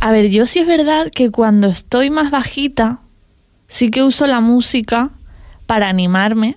A 0.00 0.10
ver, 0.10 0.30
yo 0.30 0.46
sí 0.46 0.60
es 0.60 0.66
verdad 0.66 1.10
que 1.14 1.30
cuando 1.30 1.68
estoy 1.68 2.08
más 2.08 2.30
bajita, 2.30 3.00
sí 3.68 3.90
que 3.90 4.02
uso 4.02 4.26
la 4.26 4.40
música 4.40 5.10
para 5.66 5.90
animarme, 5.90 6.56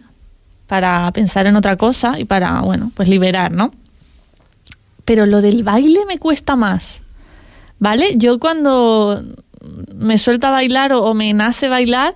para 0.68 1.12
pensar 1.12 1.48
en 1.48 1.58
otra 1.58 1.76
cosa 1.76 2.18
y 2.18 2.24
para, 2.24 2.62
bueno, 2.62 2.94
pues 2.96 3.10
liberar, 3.10 3.52
¿no? 3.52 3.74
Pero 5.04 5.26
lo 5.26 5.42
del 5.42 5.64
baile 5.64 6.00
me 6.08 6.18
cuesta 6.18 6.56
más, 6.56 7.01
¿vale? 7.82 8.14
Yo 8.16 8.40
cuando 8.40 9.22
me 9.96 10.18
suelto 10.20 10.48
a 10.48 10.52
bailar 10.52 10.94
o, 10.94 11.14
me 11.14 11.34
nace 11.34 11.68
bailar, 11.68 12.16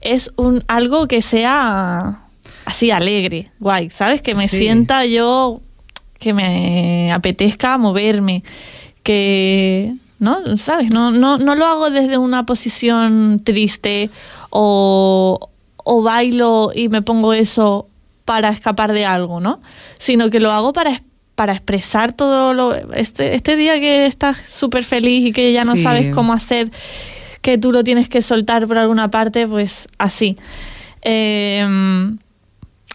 es 0.00 0.30
un 0.36 0.62
algo 0.68 1.08
que 1.08 1.22
sea 1.22 2.20
así 2.66 2.90
alegre, 2.90 3.50
guay, 3.58 3.90
¿sabes? 3.90 4.20
Que 4.20 4.34
me 4.34 4.46
sienta 4.46 5.06
yo, 5.06 5.62
que 6.18 6.34
me 6.34 7.10
apetezca 7.12 7.78
moverme, 7.78 8.44
que 9.02 9.94
¿no? 10.18 10.58
¿Sabes? 10.58 10.92
No, 10.92 11.10
no, 11.10 11.38
no 11.38 11.54
lo 11.54 11.64
hago 11.64 11.90
desde 11.90 12.18
una 12.18 12.44
posición 12.44 13.40
triste 13.42 14.10
o, 14.50 15.48
o 15.76 16.02
bailo 16.02 16.72
y 16.74 16.88
me 16.88 17.00
pongo 17.00 17.32
eso 17.32 17.88
para 18.26 18.50
escapar 18.50 18.92
de 18.92 19.06
algo, 19.06 19.40
¿no? 19.40 19.62
Sino 19.98 20.28
que 20.28 20.40
lo 20.40 20.52
hago 20.52 20.74
para, 20.74 21.02
para 21.36 21.52
expresar 21.52 22.12
todo 22.12 22.54
lo... 22.54 22.74
Este, 22.94 23.34
este 23.36 23.56
día 23.56 23.78
que 23.78 24.06
estás 24.06 24.38
súper 24.50 24.82
feliz 24.84 25.26
y 25.26 25.32
que 25.32 25.52
ya 25.52 25.64
no 25.64 25.76
sabes 25.76 26.12
cómo 26.12 26.32
hacer, 26.32 26.72
que 27.42 27.58
tú 27.58 27.70
lo 27.70 27.84
tienes 27.84 28.08
que 28.08 28.22
soltar 28.22 28.66
por 28.66 28.78
alguna 28.78 29.10
parte, 29.10 29.46
pues 29.46 29.86
así. 29.98 30.36
Em, 31.02 32.18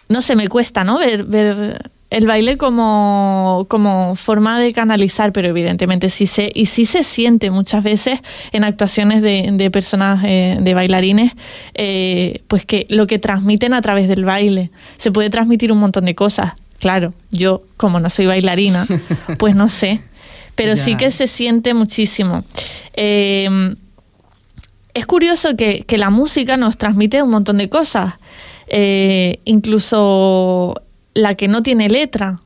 no 0.08 0.20
sé, 0.20 0.36
me 0.36 0.48
cuesta, 0.48 0.84
¿no? 0.84 0.98
Ver, 0.98 1.24
ver 1.24 1.90
el 2.10 2.26
baile 2.26 2.58
como, 2.58 3.64
como 3.68 4.16
forma 4.16 4.60
de 4.60 4.72
canalizar, 4.72 5.32
pero 5.32 5.48
evidentemente 5.48 6.10
sí 6.10 6.26
se, 6.26 6.50
y 6.52 6.66
sí 6.66 6.84
se 6.84 7.04
siente 7.04 7.50
muchas 7.50 7.82
veces 7.82 8.20
en 8.52 8.64
actuaciones 8.64 9.22
de, 9.22 9.48
de 9.52 9.70
personas, 9.70 10.22
eh, 10.24 10.58
de 10.60 10.74
bailarines, 10.74 11.32
eh, 11.74 12.42
pues 12.48 12.66
que 12.66 12.86
lo 12.90 13.06
que 13.06 13.18
transmiten 13.18 13.72
a 13.72 13.80
través 13.80 14.08
del 14.08 14.24
baile. 14.24 14.70
Se 14.98 15.10
puede 15.12 15.30
transmitir 15.30 15.72
un 15.72 15.78
montón 15.78 16.04
de 16.04 16.14
cosas. 16.14 16.54
Claro, 16.82 17.14
yo 17.30 17.62
como 17.76 18.00
no 18.00 18.10
soy 18.10 18.26
bailarina, 18.26 18.84
pues 19.38 19.54
no 19.54 19.68
sé, 19.68 20.00
pero 20.56 20.76
sí 20.76 20.96
que 20.96 21.12
se 21.12 21.28
siente 21.28 21.74
muchísimo. 21.74 22.44
Eh, 22.94 23.76
es 24.92 25.06
curioso 25.06 25.56
que, 25.56 25.84
que, 25.84 25.96
la 25.96 26.10
música 26.10 26.56
nos 26.56 26.76
transmite 26.76 27.22
un 27.22 27.30
montón 27.30 27.58
de 27.58 27.68
cosas. 27.68 28.14
incluso 29.44 30.74
la 31.14 31.36
que 31.36 31.46
no 31.46 31.62
tiene 31.62 31.88
letra, 31.88 32.40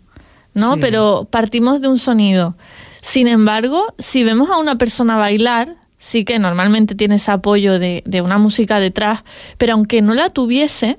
¿no? 0.53 0.77
Pero 0.77 1.27
partimos 1.31 1.81
de 1.81 1.89
un 1.89 1.99
sonido. 1.99 2.59
Sin 3.01 3.29
embargo, 3.29 3.95
si 3.99 4.23
vemos 4.23 4.51
a 4.51 4.59
una 4.59 4.77
persona 4.77 5.17
bailar, 5.17 5.77
sí 5.99 6.27
que 6.27 6.39
normalmente 6.39 6.95
tiene 6.95 7.15
ese 7.15 7.31
apoyo 7.31 7.79
de, 7.79 8.03
de 8.05 8.21
una 8.21 8.37
música 8.37 8.81
detrás, 8.81 9.23
pero 9.57 9.73
aunque 9.73 10.03
no 10.03 10.13
la 10.13 10.29
tuviese, 10.29 10.99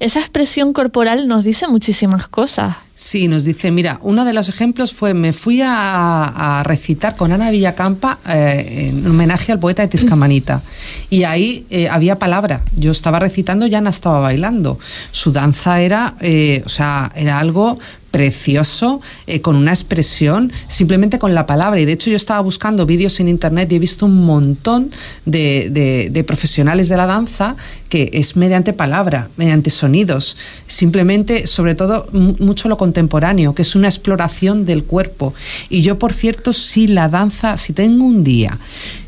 esa 0.00 0.20
expresión 0.20 0.72
corporal 0.72 1.28
nos 1.28 1.44
dice 1.44 1.68
muchísimas 1.68 2.26
cosas. 2.26 2.74
Sí, 2.94 3.28
nos 3.28 3.44
dice, 3.44 3.70
mira, 3.70 3.98
uno 4.02 4.24
de 4.24 4.32
los 4.32 4.48
ejemplos 4.48 4.94
fue, 4.94 5.12
me 5.12 5.32
fui 5.32 5.60
a, 5.62 6.62
recitar 6.64 7.16
con 7.16 7.32
Ana 7.32 7.50
Villacampa 7.50 8.18
eh, 8.28 8.90
en 8.90 9.06
homenaje 9.06 9.52
al 9.52 9.58
poeta 9.58 9.82
de 9.82 9.88
Tiscamanita. 9.88 10.62
Y 11.10 11.24
ahí 11.24 11.66
eh, 11.70 11.88
había 11.88 12.18
palabra. 12.18 12.62
Yo 12.76 12.92
estaba 12.92 13.18
recitando 13.18 13.66
y 13.66 13.74
Ana 13.74 13.90
estaba 13.90 14.20
bailando. 14.20 14.78
Su 15.12 15.32
danza 15.32 15.80
era, 15.80 16.16
eh, 16.20 16.62
o 16.64 16.68
sea, 16.68 17.12
era 17.14 17.38
algo 17.38 17.78
precioso, 18.10 19.00
eh, 19.26 19.40
con 19.40 19.56
una 19.56 19.72
expresión, 19.72 20.52
simplemente 20.68 21.18
con 21.18 21.34
la 21.34 21.46
palabra. 21.46 21.80
Y 21.80 21.84
de 21.84 21.92
hecho 21.92 22.10
yo 22.10 22.16
estaba 22.16 22.40
buscando 22.40 22.86
vídeos 22.86 23.20
en 23.20 23.28
internet 23.28 23.70
y 23.72 23.76
he 23.76 23.78
visto 23.78 24.06
un 24.06 24.24
montón 24.24 24.90
de, 25.24 25.70
de, 25.70 26.24
profesionales 26.24 26.88
de 26.88 26.96
la 26.96 27.06
danza 27.06 27.56
que 27.88 28.10
es 28.12 28.36
mediante 28.36 28.72
palabra, 28.72 29.28
mediante 29.36 29.70
sonidos, 29.70 30.36
simplemente, 30.68 31.46
sobre 31.46 31.74
todo, 31.74 32.08
mucho 32.12 32.68
lo 32.68 32.76
contemporáneo, 32.76 33.54
que 33.54 33.62
es 33.62 33.74
una 33.74 33.88
exploración 33.88 34.64
del 34.64 34.84
cuerpo. 34.84 35.34
Y 35.68 35.82
yo, 35.82 35.98
por 35.98 36.12
cierto, 36.12 36.52
si 36.52 36.86
la 36.86 37.08
danza, 37.08 37.56
si 37.56 37.72
tengo 37.72 38.04
un 38.04 38.22
día 38.22 38.58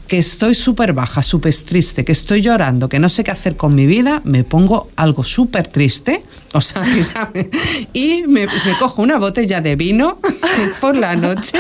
que 0.07 0.19
estoy 0.19 0.55
súper 0.55 0.93
baja, 0.93 1.23
súper 1.23 1.55
triste, 1.55 2.05
que 2.05 2.13
estoy 2.13 2.43
llorando, 2.43 2.89
que 2.89 2.99
no 2.99 3.09
sé 3.09 3.25
qué 3.25 3.31
hacer 3.31 3.57
con 3.57 3.75
mi 3.75 3.87
vida, 3.87 4.21
me 4.25 4.45
pongo 4.45 4.89
algo 4.97 5.25
súper 5.25 5.69
triste, 5.69 6.23
o 6.53 6.61
sea, 6.61 6.85
y 7.93 8.25
me, 8.27 8.47
cojo 8.79 9.03
una 9.03 9.19
botella 9.19 9.61
de 9.61 9.77
vino 9.77 10.19
por 10.81 10.97
la 10.97 11.17
noche, 11.17 11.59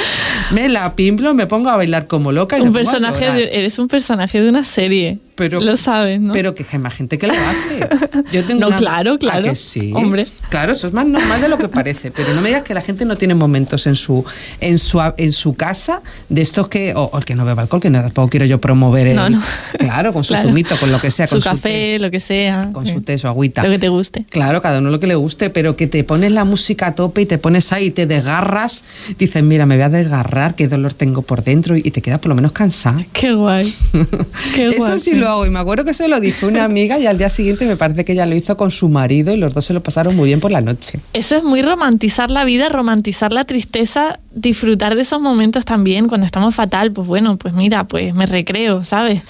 me 0.50 0.68
la 0.68 0.94
pimplo, 0.94 1.34
me 1.34 1.46
pongo 1.46 1.70
a 1.70 1.76
bailar 1.76 2.06
como 2.06 2.32
loca. 2.32 2.58
Y 2.58 2.62
un 2.62 2.72
personaje 2.72 3.58
eres 3.58 3.78
un 3.78 3.88
personaje 3.88 4.40
de 4.40 4.48
una 4.48 4.64
serie. 4.64 5.18
Pero, 5.34 5.60
lo 5.60 5.76
sabes, 5.76 6.20
¿no? 6.20 6.32
Pero 6.32 6.54
que 6.54 6.64
hay 6.70 6.78
más 6.78 6.94
gente 6.94 7.16
que 7.16 7.26
lo 7.26 7.32
hace. 7.32 7.88
Yo 8.30 8.44
tengo 8.44 8.60
no, 8.70 8.76
claro, 8.76 9.18
claro. 9.18 9.44
Que 9.44 9.56
sí? 9.56 9.92
Hombre. 9.94 10.26
Claro, 10.50 10.72
eso 10.72 10.86
es 10.86 10.92
más 10.92 11.06
normal 11.06 11.40
de 11.40 11.48
lo 11.48 11.56
que 11.56 11.68
parece. 11.68 12.10
Pero 12.10 12.34
no 12.34 12.42
me 12.42 12.50
digas 12.50 12.62
que 12.62 12.74
la 12.74 12.82
gente 12.82 13.04
no 13.04 13.16
tiene 13.16 13.34
momentos 13.34 13.86
en 13.86 13.96
su 13.96 14.24
en 14.60 14.78
su, 14.78 15.00
en 15.16 15.32
su 15.32 15.54
casa 15.54 16.02
de 16.28 16.42
estos 16.42 16.68
que. 16.68 16.92
O, 16.94 17.16
el 17.16 17.24
que 17.24 17.34
no 17.34 17.44
bebe 17.44 17.62
alcohol, 17.62 17.80
que 17.80 17.88
no, 17.88 18.00
tampoco 18.00 18.28
quiero 18.28 18.44
yo 18.44 18.60
promover 18.60 19.06
el. 19.06 19.16
No, 19.16 19.30
no. 19.30 19.42
Claro, 19.78 20.12
con 20.12 20.22
su 20.24 20.34
zumito, 20.34 20.76
con 20.78 20.92
lo 20.92 21.00
que 21.00 21.10
sea. 21.10 21.26
Su 21.26 21.40
con 21.40 21.42
café, 21.42 21.98
lo 21.98 22.10
que 22.10 22.20
sea. 22.20 22.70
Con 22.72 22.86
su 22.86 23.00
té, 23.00 23.16
su 23.16 23.26
agüita. 23.26 23.62
Lo 23.62 23.70
que 23.70 23.78
te 23.78 23.88
guste. 23.88 24.26
Claro, 24.28 24.60
cada 24.60 24.80
uno 24.80 24.90
lo 24.90 25.00
que 25.00 25.06
le 25.06 25.14
guste, 25.14 25.48
pero 25.48 25.76
que 25.76 25.86
te 25.86 26.04
pones 26.04 26.32
la 26.32 26.44
música 26.44 26.88
a 26.88 26.94
tope 26.94 27.22
y 27.22 27.26
te 27.26 27.38
pones 27.38 27.72
ahí 27.72 27.86
y 27.86 27.90
te 27.90 28.06
desgarras. 28.06 28.84
Dices, 29.18 29.42
mira, 29.42 29.64
me 29.64 29.76
voy 29.76 29.84
a 29.84 29.88
desgarrar, 29.88 30.54
qué 30.54 30.68
dolor 30.68 30.92
tengo 30.92 31.22
por 31.22 31.42
dentro 31.42 31.76
y 31.76 31.90
te 31.90 32.02
quedas 32.02 32.18
por 32.18 32.28
lo 32.28 32.34
menos 32.34 32.52
cansada. 32.52 33.04
Qué 33.12 33.32
guay. 33.32 33.74
Qué 34.54 34.66
guay. 34.68 34.76
Eso 34.76 34.98
sí 34.98 35.21
lo 35.22 35.28
hago 35.28 35.46
y 35.46 35.50
me 35.50 35.60
acuerdo 35.60 35.84
que 35.84 35.94
se 35.94 36.08
lo 36.08 36.18
dijo 36.20 36.48
una 36.48 36.64
amiga 36.64 36.98
y 36.98 37.06
al 37.06 37.16
día 37.16 37.28
siguiente 37.28 37.64
me 37.64 37.76
parece 37.76 38.04
que 38.04 38.12
ella 38.12 38.26
lo 38.26 38.34
hizo 38.34 38.56
con 38.56 38.70
su 38.70 38.88
marido 38.88 39.32
y 39.32 39.36
los 39.36 39.54
dos 39.54 39.64
se 39.64 39.72
lo 39.72 39.82
pasaron 39.82 40.16
muy 40.16 40.26
bien 40.26 40.40
por 40.40 40.50
la 40.50 40.60
noche. 40.60 40.98
Eso 41.12 41.36
es 41.36 41.44
muy 41.44 41.62
romantizar 41.62 42.30
la 42.30 42.44
vida, 42.44 42.68
romantizar 42.68 43.32
la 43.32 43.44
tristeza, 43.44 44.18
disfrutar 44.32 44.96
de 44.96 45.02
esos 45.02 45.20
momentos 45.20 45.64
también 45.64 46.08
cuando 46.08 46.26
estamos 46.26 46.54
fatal, 46.54 46.90
pues 46.90 47.06
bueno, 47.06 47.36
pues 47.36 47.54
mira, 47.54 47.84
pues 47.84 48.14
me 48.14 48.26
recreo, 48.26 48.84
¿sabes? 48.84 49.22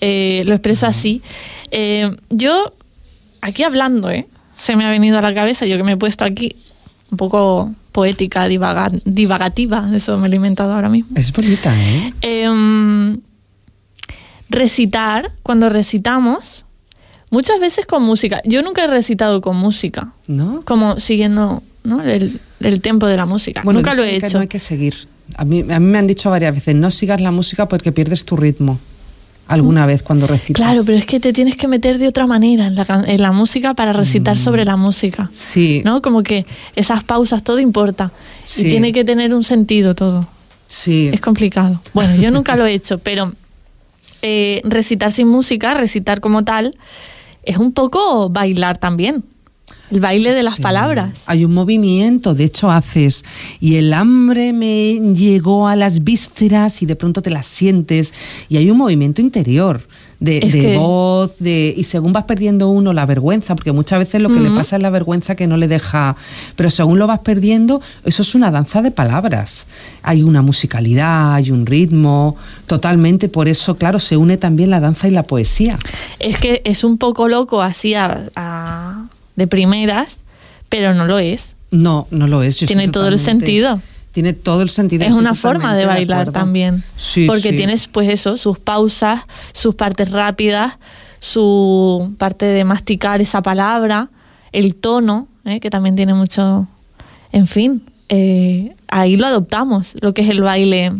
Eh, 0.00 0.42
lo 0.46 0.54
expreso 0.54 0.86
así. 0.86 1.22
Eh, 1.72 2.14
yo, 2.30 2.72
aquí 3.40 3.64
hablando, 3.64 4.10
¿eh? 4.10 4.26
Se 4.56 4.76
me 4.76 4.84
ha 4.84 4.90
venido 4.90 5.18
a 5.18 5.22
la 5.22 5.34
cabeza, 5.34 5.66
yo 5.66 5.76
que 5.76 5.82
me 5.82 5.92
he 5.92 5.96
puesto 5.96 6.24
aquí 6.24 6.54
un 7.10 7.16
poco 7.16 7.72
poética, 7.90 8.46
divagativa, 8.48 9.90
eso 9.92 10.16
me 10.18 10.28
lo 10.28 10.34
he 10.34 10.36
inventado 10.36 10.72
ahora 10.72 10.88
mismo. 10.88 11.10
Es 11.16 11.32
bonita, 11.32 11.74
¿eh? 11.76 12.14
eh 12.22 12.48
recitar, 14.52 15.32
cuando 15.42 15.68
recitamos, 15.68 16.64
muchas 17.30 17.58
veces 17.58 17.86
con 17.86 18.02
música. 18.02 18.40
Yo 18.44 18.62
nunca 18.62 18.84
he 18.84 18.86
recitado 18.86 19.40
con 19.40 19.56
música. 19.56 20.12
¿No? 20.28 20.62
Como 20.64 21.00
siguiendo 21.00 21.62
¿no? 21.82 22.02
el, 22.02 22.40
el 22.60 22.80
tempo 22.80 23.06
de 23.06 23.16
la 23.16 23.26
música. 23.26 23.62
nunca 23.64 23.94
lo 23.94 24.04
he 24.04 24.16
hecho. 24.16 24.34
no 24.34 24.40
hay 24.40 24.48
que 24.48 24.60
seguir. 24.60 24.94
A 25.36 25.44
mí, 25.44 25.60
a 25.60 25.80
mí 25.80 25.86
me 25.86 25.98
han 25.98 26.06
dicho 26.06 26.30
varias 26.30 26.54
veces, 26.54 26.74
no 26.74 26.90
sigas 26.90 27.20
la 27.20 27.32
música 27.32 27.66
porque 27.66 27.90
pierdes 27.90 28.24
tu 28.24 28.36
ritmo 28.36 28.78
alguna 29.48 29.86
vez 29.86 30.02
cuando 30.02 30.26
recitas. 30.26 30.62
Claro, 30.64 30.82
pero 30.84 30.98
es 30.98 31.06
que 31.06 31.20
te 31.20 31.32
tienes 31.32 31.56
que 31.56 31.68
meter 31.68 31.98
de 31.98 32.08
otra 32.08 32.26
manera 32.26 32.66
en 32.66 32.74
la, 32.74 33.04
en 33.06 33.22
la 33.22 33.32
música 33.32 33.74
para 33.74 33.92
recitar 33.92 34.36
mm. 34.36 34.38
sobre 34.38 34.64
la 34.64 34.76
música. 34.76 35.28
Sí. 35.30 35.82
¿No? 35.84 36.00
Como 36.02 36.22
que 36.22 36.46
esas 36.76 37.04
pausas, 37.04 37.42
todo 37.42 37.58
importa. 37.58 38.12
Y 38.56 38.64
tiene 38.64 38.92
que 38.92 39.04
tener 39.04 39.34
un 39.34 39.44
sentido 39.44 39.94
todo. 39.94 40.28
Sí. 40.68 41.10
Es 41.12 41.20
complicado. 41.20 41.80
Bueno, 41.92 42.16
yo 42.16 42.30
nunca 42.30 42.56
lo 42.56 42.66
he 42.66 42.72
hecho, 42.72 42.98
pero 42.98 43.32
recitar 44.64 45.12
sin 45.12 45.28
música, 45.28 45.74
recitar 45.74 46.20
como 46.20 46.44
tal, 46.44 46.76
es 47.42 47.56
un 47.58 47.72
poco 47.72 48.28
bailar 48.28 48.78
también. 48.78 49.24
el 49.90 50.00
baile 50.00 50.34
de 50.34 50.42
las 50.42 50.58
palabras. 50.58 51.10
Hay 51.26 51.44
un 51.44 51.52
movimiento, 51.52 52.34
de 52.34 52.44
hecho 52.44 52.70
haces, 52.70 53.24
y 53.60 53.76
el 53.76 53.92
hambre 53.92 54.52
me 54.52 54.94
llegó 55.14 55.68
a 55.68 55.76
las 55.76 56.02
vísceras 56.02 56.82
y 56.82 56.86
de 56.86 56.96
pronto 56.96 57.20
te 57.20 57.30
las 57.30 57.46
sientes, 57.46 58.14
y 58.48 58.56
hay 58.56 58.70
un 58.70 58.78
movimiento 58.78 59.20
interior 59.20 59.86
de, 60.22 60.76
voz, 60.76 61.38
de, 61.38 61.74
y 61.76 61.84
según 61.84 62.12
vas 62.12 62.24
perdiendo 62.24 62.68
uno 62.68 62.92
la 62.92 63.06
vergüenza, 63.06 63.54
porque 63.54 63.72
muchas 63.72 63.98
veces 63.98 64.22
lo 64.22 64.28
que 64.28 64.40
le 64.40 64.50
pasa 64.50 64.76
es 64.76 64.82
la 64.82 64.90
vergüenza 64.90 65.34
que 65.34 65.46
no 65.46 65.56
le 65.56 65.68
deja, 65.68 66.16
pero 66.56 66.70
según 66.70 66.98
lo 66.98 67.06
vas 67.06 67.20
perdiendo, 67.20 67.80
eso 68.04 68.22
es 68.22 68.34
una 68.34 68.50
danza 68.50 68.82
de 68.82 68.90
palabras. 68.90 69.66
Hay 70.02 70.22
una 70.22 70.42
musicalidad, 70.42 71.34
hay 71.34 71.50
un 71.50 71.66
ritmo, 71.66 72.36
totalmente, 72.66 73.28
por 73.28 73.48
eso, 73.48 73.76
claro, 73.76 74.00
se 74.00 74.16
une 74.16 74.36
también 74.36 74.70
la 74.70 74.80
danza 74.80 75.08
y 75.08 75.10
la 75.10 75.24
poesía. 75.24 75.78
Es 76.18 76.38
que 76.38 76.62
es 76.64 76.84
un 76.84 76.98
poco 76.98 77.28
loco 77.28 77.62
así 77.62 77.94
a 77.94 79.08
de 79.36 79.46
primeras, 79.46 80.18
pero 80.68 80.94
no 80.94 81.06
lo 81.06 81.18
es. 81.18 81.54
No, 81.70 82.06
no 82.10 82.26
lo 82.26 82.42
es. 82.42 82.58
Tiene 82.58 82.88
todo 82.88 83.08
el 83.08 83.18
sentido. 83.18 83.80
Tiene 84.12 84.34
todo 84.34 84.62
el 84.62 84.70
sentido. 84.70 85.04
Es 85.04 85.14
una 85.14 85.34
forma 85.34 85.74
de 85.74 85.86
bailar 85.86 86.32
también. 86.32 86.84
Sí, 86.96 87.26
porque 87.26 87.52
tienes, 87.52 87.88
pues 87.88 88.10
eso, 88.10 88.36
sus 88.36 88.58
pausas, 88.58 89.22
sus 89.52 89.74
partes 89.74 90.10
rápidas, 90.10 90.74
su 91.18 92.14
parte 92.18 92.44
de 92.44 92.64
masticar 92.64 93.20
esa 93.22 93.40
palabra, 93.40 94.10
el 94.52 94.74
tono, 94.74 95.28
¿eh? 95.44 95.60
que 95.60 95.70
también 95.70 95.96
tiene 95.96 96.12
mucho. 96.12 96.68
En 97.32 97.46
fin, 97.46 97.82
eh, 98.10 98.74
ahí 98.88 99.16
lo 99.16 99.26
adoptamos, 99.26 99.94
lo 100.02 100.12
que 100.12 100.22
es 100.22 100.28
el 100.28 100.42
baile 100.42 100.92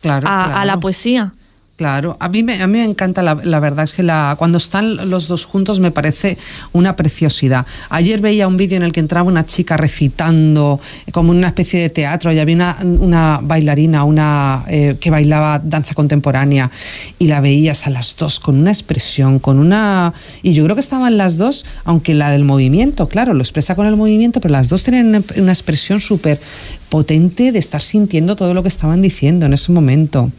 claro. 0.00 0.26
a 0.28 0.64
la 0.64 0.80
poesía. 0.80 1.34
Claro, 1.76 2.16
a 2.20 2.30
mí 2.30 2.42
me, 2.42 2.62
a 2.62 2.66
mí 2.66 2.78
me 2.78 2.84
encanta, 2.84 3.22
la, 3.22 3.34
verdad 3.34 3.84
es 3.84 3.92
que 3.92 4.02
la, 4.02 4.36
cuando 4.38 4.56
están 4.56 5.10
los 5.10 5.28
dos 5.28 5.44
juntos 5.44 5.78
me 5.78 5.90
parece 5.90 6.38
una 6.72 6.96
preciosidad. 6.96 7.66
Ayer 7.90 8.22
veía 8.22 8.48
un 8.48 8.56
vídeo 8.56 8.78
en 8.78 8.82
el 8.82 8.92
que 8.92 9.00
entraba 9.00 9.28
una 9.28 9.44
chica 9.44 9.76
recitando 9.76 10.80
como 11.12 11.32
una 11.32 11.48
especie 11.48 11.78
de 11.78 11.90
teatro 11.90 12.32
y 12.32 12.38
había 12.38 12.54
una, 12.54 12.78
una 12.80 13.40
bailarina 13.42 14.04
una 14.04 14.64
eh, 14.68 14.96
que 14.98 15.10
bailaba 15.10 15.58
danza 15.58 15.92
contemporánea 15.92 16.70
y 17.18 17.26
la 17.26 17.42
veías 17.42 17.86
a 17.86 17.90
las 17.90 18.16
dos 18.16 18.40
con 18.40 18.56
una 18.56 18.70
expresión, 18.70 19.38
con 19.38 19.58
una... 19.58 20.14
Y 20.42 20.54
yo 20.54 20.64
creo 20.64 20.76
que 20.76 20.80
estaban 20.80 21.18
las 21.18 21.36
dos, 21.36 21.66
aunque 21.84 22.14
la 22.14 22.30
del 22.30 22.44
movimiento, 22.44 23.06
claro, 23.06 23.34
lo 23.34 23.42
expresa 23.42 23.74
con 23.74 23.86
el 23.86 23.96
movimiento, 23.96 24.40
pero 24.40 24.52
las 24.52 24.70
dos 24.70 24.82
tenían 24.82 25.22
una 25.36 25.52
expresión 25.52 26.00
súper 26.00 26.40
potente 26.88 27.52
de 27.52 27.58
estar 27.58 27.82
sintiendo 27.82 28.34
todo 28.34 28.54
lo 28.54 28.62
que 28.62 28.68
estaban 28.68 29.02
diciendo 29.02 29.44
en 29.44 29.52
ese 29.52 29.72
momento 29.72 30.32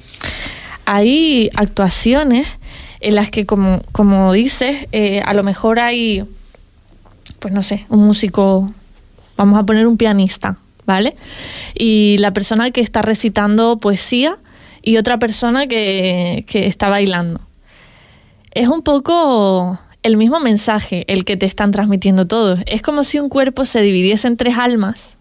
hay 0.88 1.50
actuaciones 1.56 2.48
en 3.02 3.16
las 3.16 3.30
que, 3.30 3.46
como, 3.46 3.82
como 3.92 4.32
dices, 4.32 4.88
eh, 4.94 5.22
a 5.26 5.34
lo 5.34 5.44
mejor 5.44 5.82
hay, 5.82 6.24
pues 7.40 7.54
no 7.54 7.62
sé, 7.62 7.86
un 7.90 8.06
músico, 8.06 8.72
vamos 9.36 9.60
a 9.60 9.66
poner 9.66 9.86
un 9.86 9.98
pianista, 9.98 10.60
¿vale? 10.86 11.18
Y 11.76 12.16
la 12.20 12.32
persona 12.32 12.72
que 12.72 12.80
está 12.80 13.02
recitando 13.02 13.80
poesía 13.80 14.38
y 14.82 14.96
otra 14.96 15.20
persona 15.20 15.68
que, 15.68 16.46
que 16.48 16.68
está 16.68 16.88
bailando. 16.88 17.42
Es 18.52 18.70
un 18.70 18.82
poco 18.82 19.78
el 20.04 20.16
mismo 20.16 20.40
mensaje 20.40 21.04
el 21.10 21.26
que 21.26 21.36
te 21.36 21.46
están 21.46 21.72
transmitiendo 21.72 22.28
todos. 22.28 22.62
Es 22.66 22.82
como 22.82 23.04
si 23.04 23.20
un 23.20 23.28
cuerpo 23.28 23.66
se 23.66 23.82
dividiese 23.82 24.30
en 24.30 24.38
tres 24.38 24.58
almas 24.58 25.18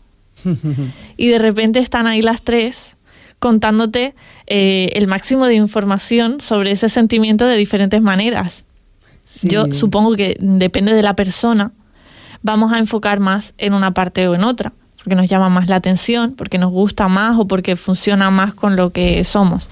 y 1.16 1.26
de 1.26 1.40
repente 1.40 1.80
están 1.80 2.06
ahí 2.06 2.22
las 2.22 2.42
tres 2.42 2.94
contándote 3.38 4.14
eh, 4.46 4.90
el 4.94 5.06
máximo 5.06 5.46
de 5.46 5.54
información 5.54 6.40
sobre 6.40 6.70
ese 6.70 6.88
sentimiento 6.88 7.46
de 7.46 7.56
diferentes 7.56 8.00
maneras. 8.02 8.64
Yo 9.42 9.72
supongo 9.74 10.14
que 10.14 10.36
depende 10.40 10.94
de 10.94 11.02
la 11.02 11.14
persona, 11.14 11.72
vamos 12.42 12.72
a 12.72 12.78
enfocar 12.78 13.20
más 13.20 13.54
en 13.58 13.74
una 13.74 13.92
parte 13.92 14.26
o 14.28 14.34
en 14.34 14.44
otra, 14.44 14.72
porque 14.96 15.14
nos 15.14 15.28
llama 15.28 15.48
más 15.48 15.68
la 15.68 15.76
atención, 15.76 16.34
porque 16.36 16.58
nos 16.58 16.70
gusta 16.70 17.08
más 17.08 17.38
o 17.38 17.46
porque 17.46 17.76
funciona 17.76 18.30
más 18.30 18.54
con 18.54 18.76
lo 18.76 18.90
que 18.90 19.24
somos. 19.24 19.68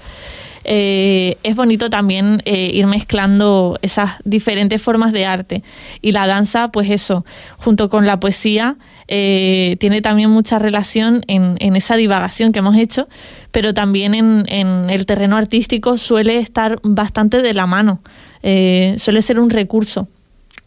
Eh, 0.67 1.37
es 1.43 1.55
bonito 1.55 1.91
también 1.91 2.41
eh, 2.45 2.71
ir 2.73 2.87
mezclando 2.87 3.77
esas 3.83 4.13
diferentes 4.23 4.81
formas 4.81 5.13
de 5.13 5.25
arte. 5.25 5.63
Y 6.01 6.11
la 6.11 6.25
danza, 6.25 6.69
pues 6.69 6.89
eso, 6.89 7.23
junto 7.57 7.87
con 7.87 8.07
la 8.07 8.19
poesía, 8.19 8.75
eh, 9.07 9.77
tiene 9.79 10.01
también 10.01 10.31
mucha 10.31 10.57
relación 10.57 11.23
en, 11.27 11.55
en, 11.59 11.75
esa 11.75 11.95
divagación 11.95 12.51
que 12.51 12.59
hemos 12.59 12.75
hecho, 12.75 13.07
pero 13.51 13.75
también 13.75 14.15
en, 14.15 14.45
en, 14.47 14.89
el 14.89 15.05
terreno 15.05 15.37
artístico 15.37 15.97
suele 15.97 16.39
estar 16.39 16.79
bastante 16.81 17.43
de 17.43 17.53
la 17.53 17.67
mano, 17.67 18.01
suele 18.41 19.21
ser 19.21 19.39
un 19.39 19.49
recurso 19.49 20.07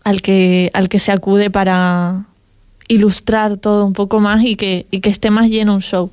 al 0.05 0.23
que, 0.23 0.71
al 0.75 0.89
que 0.89 0.99
se 0.99 1.13
acude 1.13 1.51
para 1.51 2.25
ilustrar 2.89 3.57
todo 3.57 3.85
un 3.85 3.93
poco 3.93 4.21
más 4.21 4.45
y 4.45 4.57
que, 4.57 4.87
y 4.91 5.01
que 5.01 5.11
esté 5.11 5.31
más 5.31 5.49
lleno 5.49 5.75
un 5.75 5.83
show. 5.83 6.11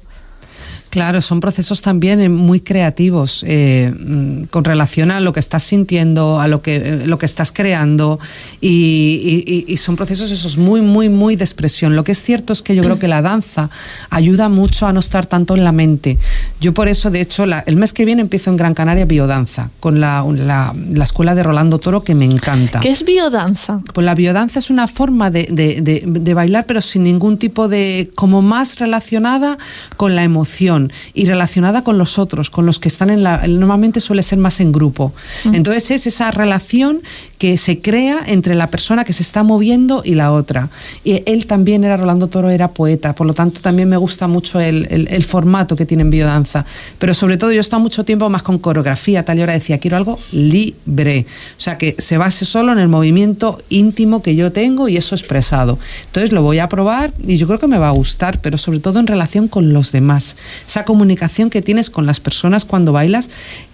Claro, 0.95 1.19
son 1.19 1.41
procesos 1.41 1.81
también 1.81 2.21
eh, 2.21 2.29
muy 2.29 2.61
creativos 2.61 3.43
eh, 3.45 3.93
mm, 3.93 4.43
con 4.43 4.63
relación 4.63 5.11
a 5.11 5.19
lo 5.19 5.33
que 5.33 5.41
estás 5.41 5.63
sintiendo, 5.63 6.39
a 6.39 6.47
lo 6.47 6.61
que, 6.61 6.77
eh, 6.77 7.05
lo 7.05 7.17
que 7.17 7.25
estás 7.25 7.51
creando 7.51 8.17
y, 8.61 9.75
son 9.77 9.97
procesos 9.97 10.31
esos 10.31 10.57
muy, 10.57 10.81
muy, 10.81 11.09
muy 11.09 11.35
de 11.35 11.43
expresión. 11.43 11.97
Lo 11.97 12.05
que 12.05 12.13
es 12.13 12.23
cierto 12.23 12.53
es 12.53 12.61
que 12.61 12.75
yo 12.75 12.81
creo 12.81 12.97
que 12.97 13.09
la 13.09 13.21
danza 13.21 13.69
ayuda 14.09 14.47
mucho 14.47 14.87
a 14.87 14.93
no 14.93 15.01
estar 15.01 15.25
tanto 15.25 15.53
en 15.57 15.65
la 15.65 15.73
mente. 15.73 16.17
Yo 16.61 16.73
por 16.73 16.87
eso, 16.87 17.11
de 17.11 17.19
hecho, 17.19 17.43
el 17.43 17.75
mes 17.75 17.91
que 17.91 18.05
viene 18.05 18.21
empiezo 18.21 18.49
en 18.49 18.55
Gran 18.55 18.73
Canaria 18.73 19.03
biodanza 19.03 19.71
con 19.81 19.99
la, 19.99 20.25
la, 20.25 21.03
escuela 21.03 21.35
de 21.35 21.43
Rolando 21.43 21.77
Toro 21.77 22.05
que 22.05 22.15
me 22.15 22.23
encanta. 22.23 22.79
¿Qué 22.79 22.91
es 22.91 23.03
biodanza? 23.03 23.81
Pues 23.93 24.05
la 24.05 24.15
biodanza 24.15 24.59
es 24.59 24.69
una 24.69 24.87
forma 24.87 25.29
de, 25.29 25.49
de, 25.51 26.03
de 26.05 26.33
bailar 26.33 26.65
pero 26.65 26.79
sin 26.79 27.03
ningún 27.03 27.37
tipo 27.37 27.67
de, 27.67 28.09
como 28.15 28.41
más 28.41 28.79
relacionada 28.79 29.57
con 29.97 30.15
la 30.15 30.23
emoción 30.23 30.84
y 31.13 31.25
relacionada 31.25 31.83
con 31.83 31.97
los 31.97 32.17
otros, 32.19 32.49
con 32.49 32.65
los 32.65 32.79
que 32.79 32.87
están 32.87 33.09
en 33.09 33.23
la... 33.23 33.45
Normalmente 33.47 33.99
suele 33.99 34.23
ser 34.23 34.39
más 34.39 34.59
en 34.59 34.71
grupo. 34.71 35.13
Mm. 35.43 35.55
Entonces 35.55 35.91
es 35.91 36.07
esa 36.07 36.31
relación 36.31 37.01
que 37.37 37.57
se 37.57 37.81
crea 37.81 38.19
entre 38.27 38.55
la 38.55 38.69
persona 38.69 39.03
que 39.03 39.13
se 39.13 39.23
está 39.23 39.43
moviendo 39.43 40.01
y 40.05 40.15
la 40.15 40.31
otra. 40.31 40.69
Y 41.03 41.23
él 41.25 41.47
también 41.47 41.83
era, 41.83 41.97
Rolando 41.97 42.27
Toro 42.27 42.49
era 42.49 42.71
poeta, 42.71 43.15
por 43.15 43.27
lo 43.27 43.33
tanto 43.33 43.61
también 43.61 43.89
me 43.89 43.97
gusta 43.97 44.27
mucho 44.27 44.59
el, 44.59 44.87
el, 44.89 45.23
formato 45.23 45.75
que 45.75 45.85
tiene 45.85 46.03
en 46.03 46.09
biodanza. 46.09 46.65
Pero 46.99 47.13
sobre 47.13 47.37
todo 47.37 47.51
yo 47.51 47.57
he 47.57 47.61
estado 47.61 47.81
mucho 47.81 48.05
tiempo 48.05 48.29
más 48.29 48.43
con 48.43 48.59
coreografía, 48.59 49.25
tal 49.25 49.37
y 49.37 49.41
ahora 49.41 49.53
decía, 49.53 49.79
quiero 49.79 49.97
algo 49.97 50.19
libre. 50.31 51.25
O 51.57 51.61
sea, 51.61 51.77
que 51.77 51.95
se 51.99 52.17
base 52.17 52.45
solo 52.45 52.71
en 52.71 52.79
el 52.79 52.87
movimiento 52.87 53.61
íntimo 53.69 54.21
que 54.21 54.35
yo 54.35 54.51
tengo 54.51 54.87
y 54.87 54.97
eso 54.97 55.15
expresado. 55.15 55.77
Entonces 56.05 56.31
lo 56.31 56.41
voy 56.41 56.59
a 56.59 56.69
probar 56.69 57.13
y 57.25 57.37
yo 57.37 57.47
creo 57.47 57.59
que 57.59 57.67
me 57.67 57.77
va 57.77 57.89
a 57.89 57.91
gustar, 57.91 58.39
pero 58.41 58.57
sobre 58.57 58.79
todo 58.79 58.99
en 58.99 59.07
relación 59.07 59.47
con 59.47 59.73
los 59.73 59.91
demás 59.91 60.35
esa 60.67 60.85
comunicación 60.85 61.49
que 61.49 61.61
tienes 61.61 61.89
con 61.89 62.05
las 62.05 62.19
personas 62.19 62.65
cuando 62.65 62.91
bailas 62.91 63.29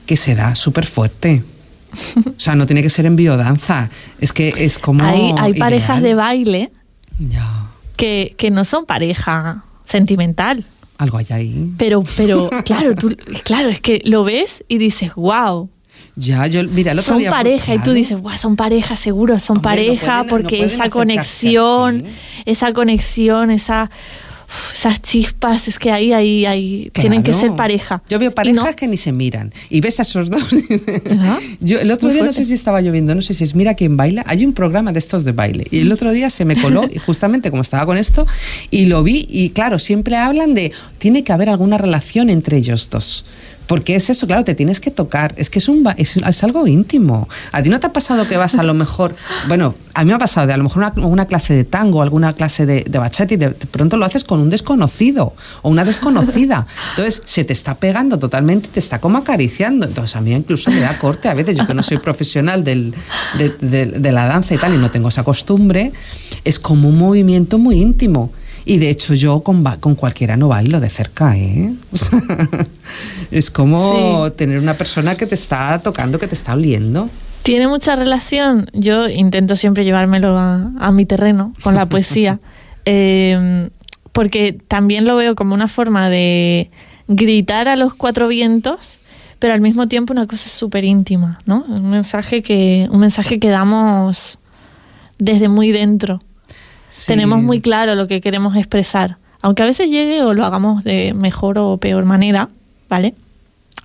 que 0.06 0.18
se 0.18 0.36
da 0.36 0.56
súper 0.56 0.86
fuerte. 0.86 1.44
O 2.26 2.40
sea, 2.40 2.56
no 2.56 2.66
tiene 2.66 2.82
que 2.82 2.90
ser 2.90 3.06
en 3.06 3.16
biodanza. 3.16 3.90
Es 4.20 4.34
que 4.34 4.54
es 4.58 4.80
como. 4.80 5.04
Hay, 5.04 5.34
hay 5.38 5.54
parejas 5.54 6.02
de 6.02 6.16
baile 6.16 6.72
que, 7.98 8.36
que 8.38 8.52
no 8.52 8.66
son 8.66 8.86
pareja 8.86 9.64
sentimental. 9.86 10.66
Algo 10.98 11.18
hay 11.18 11.26
ahí. 11.32 11.72
Pero, 11.78 12.04
pero, 12.16 12.50
claro, 12.66 12.96
tú, 12.96 13.16
claro, 13.44 13.70
es 13.70 13.80
que 13.80 14.02
lo 14.06 14.24
ves 14.24 14.64
y 14.68 14.78
dices, 14.78 15.16
wow. 15.16 15.70
Ya, 16.16 16.46
yo, 16.48 16.64
mira, 16.64 16.92
el 16.92 17.00
otro 17.00 17.16
son 17.16 17.24
pareja 17.26 17.74
y 17.74 17.80
tú 17.80 17.92
dices, 17.94 18.22
wow, 18.22 18.38
son 18.38 18.56
pareja, 18.56 18.96
seguro, 18.96 19.40
son 19.40 19.62
pareja, 19.62 20.26
porque 20.30 20.64
esa 20.64 20.90
conexión, 20.90 22.06
esa 22.46 22.74
conexión, 22.74 23.50
esa 23.50 23.90
esas 24.74 25.02
chispas, 25.02 25.68
es 25.68 25.80
que 25.80 25.92
ahí, 25.92 26.14
ahí, 26.14 26.46
ahí 26.46 26.90
tienen 26.94 27.24
que 27.24 27.34
ser 27.34 27.56
pareja. 27.56 28.02
Yo 28.10 28.20
veo 28.20 28.34
parejas 28.34 28.76
que 28.76 28.88
ni 28.88 28.98
se 28.98 29.12
miran 29.12 29.54
y 29.70 29.82
ves 29.82 30.00
a 30.00 30.04
esos 30.04 30.30
dos. 30.30 30.44
yo 31.60 31.80
el 31.80 31.92
otro 31.92 32.10
día 32.10 32.24
no 32.24 32.34
sé 32.34 32.46
si 32.46 32.54
estaba 32.54 32.82
lloviendo, 32.82 33.16
no 33.16 33.22
sé 33.22 33.34
si 33.34 33.44
es 33.44 33.56
Mira 33.56 33.74
quién 33.76 33.98
baila. 33.98 34.24
Hay 34.28 34.46
un 34.46 34.54
programa 34.54 34.92
de 34.92 35.00
estos 35.00 35.24
de 35.24 35.32
baile 35.32 35.66
y 35.72 35.80
el 35.80 35.92
otro 35.92 36.12
día 36.12 36.30
se 36.30 36.46
me 36.46 36.60
coló 36.60 36.88
y 36.92 36.98
justamente 36.98 37.50
como 37.50 37.62
estaba 37.62 37.86
con 37.86 37.98
esto 37.98 38.26
y 38.70 38.86
lo 38.86 39.04
vi 39.04 39.28
y 39.30 39.50
claro 39.50 39.80
siempre 39.80 40.16
hablan 40.18 40.54
de 40.54 40.72
tiene 40.98 41.24
que 41.24 41.34
haber 41.34 41.50
alguna 41.50 41.78
relación 41.78 42.30
entre 42.30 42.58
ellos 42.58 42.90
dos. 42.90 43.26
Porque 43.72 43.96
es 43.96 44.10
eso, 44.10 44.28
claro, 44.28 44.44
te 44.44 44.54
tienes 44.54 44.82
que 44.82 44.92
tocar. 44.92 45.34
Es 45.38 45.50
que 45.50 45.60
es, 45.60 46.18
es, 46.18 46.44
algo 46.44 46.68
íntimo. 46.68 47.30
¿A 47.54 47.64
ti 47.64 47.70
no 47.70 47.80
te 47.80 47.88
ha 47.88 47.94
pasado 47.94 48.28
que 48.28 48.36
vas 48.36 48.56
a 48.56 48.64
lo 48.64 48.74
mejor, 48.74 49.16
bueno, 49.48 49.76
a 49.94 50.04
mí 50.04 50.10
me 50.10 50.16
ha 50.16 50.20
pasado 50.20 50.46
de 50.46 50.52
a 50.52 50.58
lo 50.58 50.66
mejor 50.66 50.92
una, 50.98 51.26
clase 51.26 51.54
de 51.54 51.64
tango, 51.64 52.02
alguna 52.02 52.34
clase 52.34 52.66
de, 52.66 52.84
de 52.84 53.00
bachata 53.00 53.34
y 53.34 53.38
de, 53.38 53.52
pronto 53.52 53.96
lo 53.96 54.04
haces 54.04 54.26
con 54.26 54.42
un 54.42 54.50
desconocido 54.50 55.36
o 55.62 55.70
una 55.70 55.86
desconocida. 55.86 56.68
Entonces 56.90 57.22
se 57.24 57.46
te 57.46 57.54
está 57.54 57.76
pegando 57.76 58.20
totalmente, 58.20 58.68
te 58.68 58.82
está 58.82 59.00
como 59.00 59.20
acariciando. 59.20 59.88
Entonces 59.88 60.18
a 60.18 60.20
mí 60.20 60.34
incluso 60.34 60.70
me 60.70 60.82
da 60.82 61.00
corte 61.00 61.30
a 61.30 61.34
veces, 61.34 61.56
yo 61.56 61.66
que 61.66 61.74
no 61.74 61.82
soy 61.82 62.00
profesional 62.00 62.66
del, 62.66 62.94
de, 63.38 63.86
de 63.86 64.12
la 64.12 64.26
danza 64.26 64.54
y 64.54 64.58
tal 64.58 64.74
y 64.76 64.80
no 64.80 64.92
tengo 64.92 65.08
esa 65.08 65.24
costumbre, 65.24 65.94
es 66.44 66.60
como 66.60 66.90
un 66.90 66.98
movimiento 66.98 67.58
muy 67.58 67.78
íntimo. 67.78 68.34
Y 68.66 68.78
de 68.78 68.90
hecho 68.90 69.14
yo 69.14 69.42
con, 69.42 69.64
con 69.80 69.96
cualquiera 69.96 70.38
no 70.38 70.48
bailo 70.48 70.80
de 70.80 70.90
cerca, 70.90 71.36
¿eh? 71.38 71.74
es 73.32 73.50
como 73.50 74.32
tener 74.34 74.60
una 74.60 74.78
persona 74.78 75.16
que 75.16 75.26
te 75.26 75.36
está 75.36 75.80
tocando, 75.80 76.20
que 76.20 76.28
te 76.28 76.36
está 76.36 76.54
oliendo. 76.54 77.10
Tiene 77.44 77.68
mucha 77.68 77.96
relación. 77.96 78.70
Yo 78.74 79.10
intento 79.10 79.56
siempre 79.56 79.84
llevármelo 79.84 80.38
a, 80.38 80.92
mi 80.92 81.06
terreno 81.06 81.54
con 81.64 81.76
la 81.76 81.86
poesía, 81.90 82.40
em, 82.86 83.70
porque 84.12 84.58
también 84.68 85.06
lo 85.06 85.16
veo 85.16 85.36
como 85.36 85.56
una 85.56 85.68
forma 85.68 86.10
de 86.10 86.70
gritar 87.08 87.68
a 87.68 87.76
los 87.76 87.94
cuatro 87.96 88.28
vientos, 88.28 89.00
pero 89.40 89.54
al 89.54 89.62
mismo 89.62 89.88
tiempo 89.88 90.14
una 90.14 90.28
cosa 90.28 90.50
súper 90.50 90.84
íntima, 90.86 91.40
¿no? 91.46 91.66
Un 91.68 91.90
mensaje 91.90 92.44
que 92.44 92.88
un 92.92 93.00
mensaje 93.00 93.40
que 93.40 93.50
damos 93.50 94.38
desde 95.18 95.50
muy 95.50 95.72
dentro. 95.72 96.22
Tenemos 97.06 97.42
muy 97.42 97.62
claro 97.62 97.96
lo 97.96 98.08
que 98.08 98.22
queremos 98.22 98.56
expresar, 98.56 99.18
aunque 99.42 99.64
a 99.64 99.66
veces 99.66 99.90
llegue 99.90 100.24
o 100.24 100.34
lo 100.34 100.46
hagamos 100.46 100.84
de 100.84 101.14
mejor 101.14 101.58
o 101.58 101.78
peor 101.78 102.06
manera, 102.06 102.50
¿vale? 102.90 103.14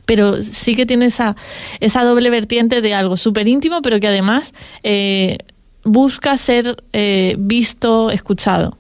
pero 0.06 0.42
sí 0.42 0.74
que 0.74 0.86
tiene 0.86 1.06
esa, 1.06 1.36
esa 1.80 2.04
doble 2.04 2.30
vertiente 2.30 2.80
de 2.80 2.94
algo 2.94 3.16
súper 3.16 3.48
íntimo, 3.48 3.82
pero 3.82 4.00
que 4.00 4.06
además 4.06 4.54
eh, 4.82 5.38
busca 5.84 6.38
ser 6.38 6.82
eh, 6.92 7.34
visto, 7.38 8.10
escuchado. 8.10 8.78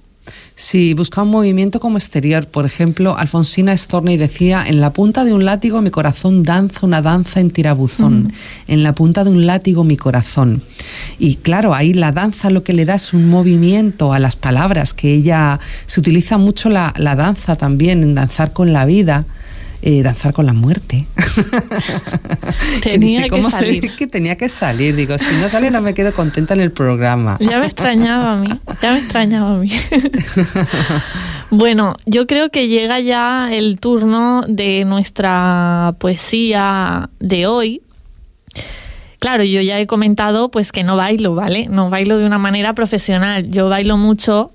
Sí, 0.54 0.94
busca 0.94 1.22
un 1.22 1.30
movimiento 1.30 1.80
como 1.80 1.98
exterior. 1.98 2.46
Por 2.46 2.64
ejemplo, 2.64 3.16
Alfonsina 3.16 3.76
Storney 3.76 4.16
decía, 4.16 4.64
en 4.66 4.80
la 4.80 4.92
punta 4.92 5.24
de 5.24 5.34
un 5.34 5.44
látigo 5.44 5.82
mi 5.82 5.90
corazón 5.90 6.42
danza 6.42 6.80
una 6.86 7.02
danza 7.02 7.40
en 7.40 7.50
tirabuzón. 7.50 8.32
En 8.66 8.82
la 8.82 8.94
punta 8.94 9.24
de 9.24 9.30
un 9.30 9.46
látigo 9.46 9.84
mi 9.84 9.96
corazón. 9.96 10.62
Y 11.18 11.36
claro, 11.36 11.74
ahí 11.74 11.92
la 11.92 12.12
danza 12.12 12.50
lo 12.50 12.64
que 12.64 12.72
le 12.72 12.84
da 12.84 12.94
es 12.94 13.12
un 13.12 13.28
movimiento 13.28 14.12
a 14.12 14.18
las 14.18 14.36
palabras, 14.36 14.94
que 14.94 15.12
ella 15.12 15.60
se 15.84 16.00
utiliza 16.00 16.38
mucho 16.38 16.68
la, 16.70 16.94
la 16.96 17.14
danza 17.16 17.56
también, 17.56 18.02
en 18.02 18.14
danzar 18.14 18.52
con 18.52 18.72
la 18.72 18.84
vida. 18.84 19.26
Eh, 19.88 20.02
danzar 20.02 20.32
con 20.32 20.46
la 20.46 20.52
muerte. 20.52 21.06
tenía 22.82 23.28
que, 23.28 23.40
salir. 23.44 23.94
que 23.94 24.08
tenía 24.08 24.36
que 24.36 24.48
salir. 24.48 24.96
Digo, 24.96 25.16
si 25.16 25.32
no 25.40 25.48
sale 25.48 25.70
no 25.70 25.80
me 25.80 25.94
quedo 25.94 26.12
contenta 26.12 26.54
en 26.54 26.60
el 26.60 26.72
programa. 26.72 27.36
Ya 27.38 27.60
me 27.60 27.66
extrañaba 27.66 28.32
a 28.32 28.36
mí, 28.36 28.48
ya 28.82 28.94
me 28.94 28.98
extrañaba 28.98 29.54
a 29.54 29.56
mí. 29.58 29.70
bueno, 31.50 31.94
yo 32.04 32.26
creo 32.26 32.50
que 32.50 32.66
llega 32.66 32.98
ya 32.98 33.48
el 33.52 33.78
turno 33.78 34.42
de 34.48 34.84
nuestra 34.84 35.94
poesía 35.98 37.08
de 37.20 37.46
hoy. 37.46 37.80
Claro, 39.20 39.44
yo 39.44 39.60
ya 39.60 39.78
he 39.78 39.86
comentado 39.86 40.50
pues 40.50 40.72
que 40.72 40.82
no 40.82 40.96
bailo, 40.96 41.36
¿vale? 41.36 41.68
No 41.68 41.90
bailo 41.90 42.18
de 42.18 42.26
una 42.26 42.38
manera 42.38 42.72
profesional. 42.72 43.52
Yo 43.52 43.68
bailo 43.68 43.98
mucho, 43.98 44.50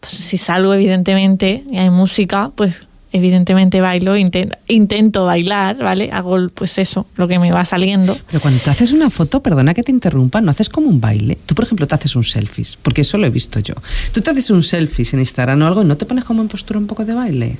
pues, 0.00 0.12
si 0.12 0.36
salgo 0.36 0.74
evidentemente 0.74 1.64
y 1.70 1.78
hay 1.78 1.88
música, 1.88 2.50
pues 2.54 2.86
evidentemente 3.12 3.80
bailo, 3.80 4.16
intento, 4.16 5.24
bailar, 5.24 5.78
¿vale? 5.78 6.10
Hago 6.12 6.48
pues 6.54 6.78
eso, 6.78 7.06
lo 7.16 7.28
que 7.28 7.38
me 7.38 7.50
va 7.50 7.64
saliendo. 7.64 8.16
Pero 8.26 8.40
cuando 8.40 8.60
te 8.60 8.70
haces 8.70 8.92
una 8.92 9.10
foto, 9.10 9.42
perdona 9.42 9.74
que 9.74 9.82
te 9.82 9.92
interrumpa, 9.92 10.40
no 10.40 10.50
haces 10.50 10.68
como 10.68 10.88
un 10.88 11.00
baile. 11.00 11.38
Tú, 11.46 11.54
por 11.54 11.64
ejemplo, 11.64 11.86
te 11.86 11.94
haces 11.94 12.16
un 12.16 12.24
selfie, 12.24 12.66
porque 12.82 13.02
eso 13.02 13.18
lo 13.18 13.26
he 13.26 13.30
visto 13.30 13.60
yo. 13.60 13.74
Tú 14.12 14.20
te 14.20 14.30
haces 14.30 14.50
un 14.50 14.62
selfie 14.62 15.06
en 15.12 15.20
Instagram 15.20 15.62
o 15.62 15.66
algo 15.66 15.82
y 15.82 15.86
no 15.86 15.96
te 15.96 16.06
pones 16.06 16.24
como 16.24 16.42
en 16.42 16.48
postura 16.48 16.78
un 16.78 16.86
poco 16.86 17.04
de 17.04 17.14
baile. 17.14 17.58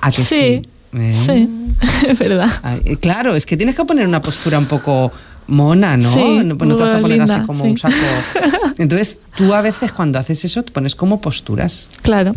¿A 0.00 0.10
que 0.10 0.22
sí? 0.22 0.62
Sí, 0.92 0.98
¿Eh? 0.98 1.48
es 2.08 2.18
verdad. 2.18 2.50
Eh, 2.84 2.96
claro, 2.96 3.34
es 3.34 3.46
que 3.46 3.56
tienes 3.56 3.76
que 3.76 3.84
poner 3.84 4.06
una 4.06 4.22
postura 4.22 4.58
un 4.58 4.66
poco 4.66 5.12
mona, 5.48 5.96
¿no? 5.96 6.42
no, 6.44 6.56
te 6.56 6.82
vas 6.82 6.94
a 6.94 7.00
poner 7.00 7.20
así 7.22 7.40
como 7.40 7.64
un 7.64 7.76
saco. 7.76 7.94
Entonces, 8.78 9.20
tú 9.36 9.54
a 9.54 9.62
veces 9.62 9.92
cuando 9.92 10.18
haces 10.18 10.44
eso 10.44 10.62
te 10.62 10.72
pones 10.72 10.94
como 10.94 11.20
posturas. 11.20 11.88
Claro. 12.02 12.34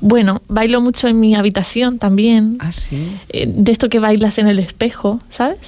Bueno, 0.00 0.42
bailo 0.48 0.80
mucho 0.80 1.08
en 1.08 1.20
mi 1.20 1.34
habitación 1.34 1.98
también. 1.98 2.58
Ah, 2.60 2.72
sí. 2.72 3.16
Eh, 3.30 3.46
de 3.48 3.72
esto 3.72 3.88
que 3.88 3.98
bailas 3.98 4.38
en 4.38 4.48
el 4.48 4.58
espejo, 4.58 5.20
¿sabes? 5.30 5.58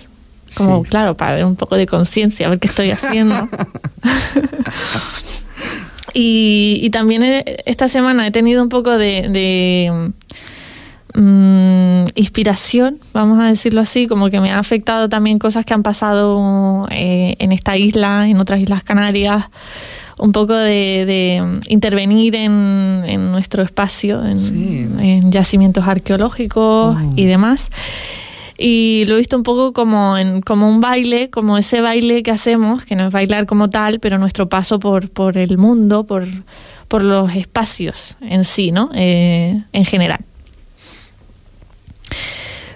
Como, 0.57 0.85
claro, 0.85 1.17
para 1.17 1.35
ver 1.35 1.45
un 1.45 1.57
poco 1.57 1.77
de 1.77 1.87
conciencia, 1.87 2.47
a 2.47 2.51
ver 2.51 2.61
qué 2.61 2.69
estoy 2.69 2.91
haciendo. 2.91 3.35
y, 6.15 6.89
también 6.91 7.45
esta 7.65 7.89
semana 7.89 8.27
he 8.27 8.31
tenido 8.31 8.63
un 8.63 8.69
poco 8.69 8.97
de, 8.97 10.13
mm, 11.15 12.05
inspiración, 12.15 12.99
vamos 13.13 13.41
a 13.41 13.47
decirlo 13.47 13.81
así, 13.81 14.07
como 14.07 14.31
que 14.31 14.41
me 14.41 14.53
ha 14.53 14.59
afectado 14.59 15.09
también 15.09 15.41
cosas 15.41 15.65
que 15.65 15.75
han 15.75 15.83
pasado 15.83 16.87
eh, 16.91 17.35
en 17.41 17.51
esta 17.51 17.77
isla, 17.77 18.29
en 18.29 18.39
otras 18.39 18.61
islas 18.61 18.85
canarias 18.85 19.47
un 20.19 20.33
poco 20.33 20.55
de, 20.55 21.61
intervenir 21.69 22.35
en, 22.37 23.31
nuestro 23.31 23.63
espacio, 23.63 24.23
en, 24.25 25.31
yacimientos 25.31 25.87
arqueológicos 25.87 26.97
y 27.17 27.27
demás. 27.27 27.69
Y 28.59 29.05
lo 29.07 29.15
he 29.15 29.19
visto 29.19 29.37
un 29.37 29.43
poco 29.43 29.75
como, 29.75 30.17
en, 30.17 30.41
como 30.41 30.69
un 30.69 30.81
baile, 30.81 31.29
como 31.29 31.59
ese 31.59 31.83
baile 31.83 32.23
que 32.23 32.31
hacemos, 32.31 32.87
que 32.87 32.97
no 32.97 33.09
es 33.09 33.13
bailar 33.13 33.45
como 33.45 33.69
tal, 33.69 34.01
pero 34.01 34.17
nuestro 34.19 34.49
paso 34.49 34.81
por, 34.81 35.11
por 35.11 35.37
el 35.37 35.59
mundo, 35.59 36.05
por, 36.05 36.27
por 36.89 37.03
los 37.03 37.35
espacios 37.35 38.17
en 38.23 38.45
sí, 38.45 38.73
¿no? 38.73 38.91
Eh, 38.95 39.63
en 39.73 39.85
general. 39.85 40.25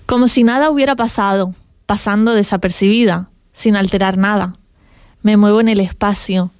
Como 0.04 0.28
si 0.28 0.44
nada 0.44 0.70
hubiera 0.70 0.96
pasado, 0.96 1.54
pasando 1.86 2.34
desapercibida, 2.34 3.30
sin 3.54 3.76
alterar 3.76 4.18
nada. 4.18 4.56
Me 5.22 5.36
muevo 5.36 5.60
en 5.60 5.68
el 5.68 5.80
espacio, 5.80 6.50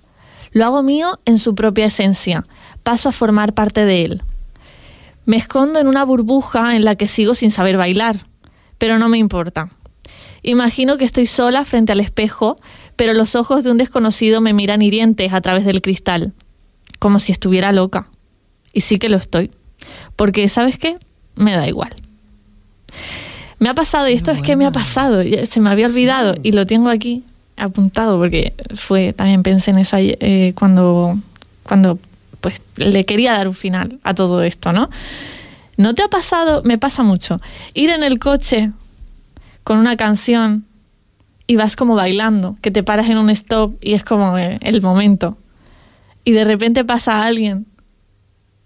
lo 0.53 0.65
hago 0.65 0.83
mío 0.83 1.19
en 1.25 1.39
su 1.39 1.55
propia 1.55 1.87
esencia, 1.87 2.45
paso 2.83 3.09
a 3.09 3.13
formar 3.13 3.55
parte 3.55 3.85
de 3.85 4.05
él. 4.05 4.23
Me 5.25 5.37
escondo 5.37 5.79
en 5.79 5.87
una 5.87 6.05
burbuja 6.05 6.75
en 6.75 6.85
la 6.85 6.97
que 6.97 7.09
sigo 7.09 7.35
sin 7.35 7.51
saber 7.51 7.77
bailar, 7.77 8.27
pero 8.79 8.99
no 8.99 9.09
me 9.09 9.19
importa. 9.19 9.71
Imagino 10.43 10.97
que 10.97 11.05
estoy 11.05 11.27
sola 11.27 11.65
frente 11.65 11.93
al 11.93 12.01
espejo, 12.01 12.57
pero 12.97 13.15
los 13.15 13.37
ojos 13.37 13.63
de 13.63 13.71
un 13.71 13.79
desconocido 13.79 14.41
me 14.41 14.55
miran 14.55 14.83
hirientes 14.83 15.33
a 15.33 15.41
través 15.41 15.65
del 15.65 15.83
cristal, 15.83 16.33
como 16.99 17.19
si 17.19 17.33
estuviera 17.33 17.73
loca. 17.73 18.09
Y 18.73 18.81
sí 18.81 18.99
que 18.99 19.09
lo 19.09 19.17
estoy, 19.17 19.51
porque 20.17 20.49
¿sabes 20.49 20.79
qué? 20.79 20.97
Me 21.35 21.55
da 21.55 21.69
igual. 21.69 21.95
Me 23.59 23.69
ha 23.69 23.75
pasado, 23.75 24.09
y 24.09 24.15
esto 24.15 24.31
es 24.31 24.41
que 24.41 24.57
me 24.57 24.65
ha 24.65 24.73
pasado, 24.73 25.23
se 25.23 25.61
me 25.61 25.71
había 25.71 25.87
olvidado, 25.87 26.35
y 26.43 26.53
lo 26.53 26.67
tengo 26.67 26.89
aquí, 26.89 27.25
apuntado 27.61 28.19
porque 28.19 28.55
fue 28.75 29.13
también 29.13 29.43
pensé 29.43 29.71
en 29.71 29.79
eso 29.79 29.97
eh, 29.99 30.53
cuando 30.57 31.19
cuando 31.63 31.99
pues 32.41 32.61
le 32.77 33.05
quería 33.05 33.33
dar 33.33 33.49
un 33.49 33.55
final 33.55 33.99
a 34.03 34.15
todo 34.15 34.43
esto, 34.43 34.73
¿no? 34.73 34.91
¿No 35.77 35.95
te 35.95 36.03
ha 36.03 36.09
pasado? 36.09 36.63
Me 36.65 36.79
pasa 36.79 37.03
mucho. 37.03 37.39
Ir 37.75 37.91
en 37.91 38.03
el 38.03 38.19
coche 38.19 38.73
con 39.65 39.79
una 39.79 39.97
canción 39.97 40.65
y 41.47 41.57
vas 41.57 41.77
como 41.77 41.95
bailando, 41.95 42.57
que 42.61 42.71
te 42.71 42.83
paras 42.83 43.09
en 43.09 43.19
un 43.19 43.31
stop 43.31 43.75
y 43.83 43.95
es 43.95 44.05
como 44.05 44.39
eh, 44.39 44.59
el 44.63 44.83
momento. 44.83 45.37
Y 46.25 46.33
de 46.33 46.45
repente 46.45 46.85
pasa 46.85 47.23
alguien 47.23 47.67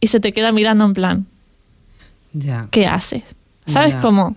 y 0.00 0.08
se 0.08 0.20
te 0.20 0.32
queda 0.32 0.52
mirando 0.52 0.84
en 0.84 0.92
plan. 0.92 1.26
Ya. 2.32 2.68
¿Qué 2.70 2.86
haces? 2.86 3.22
¿Sabes 3.66 3.94
cómo? 3.96 4.36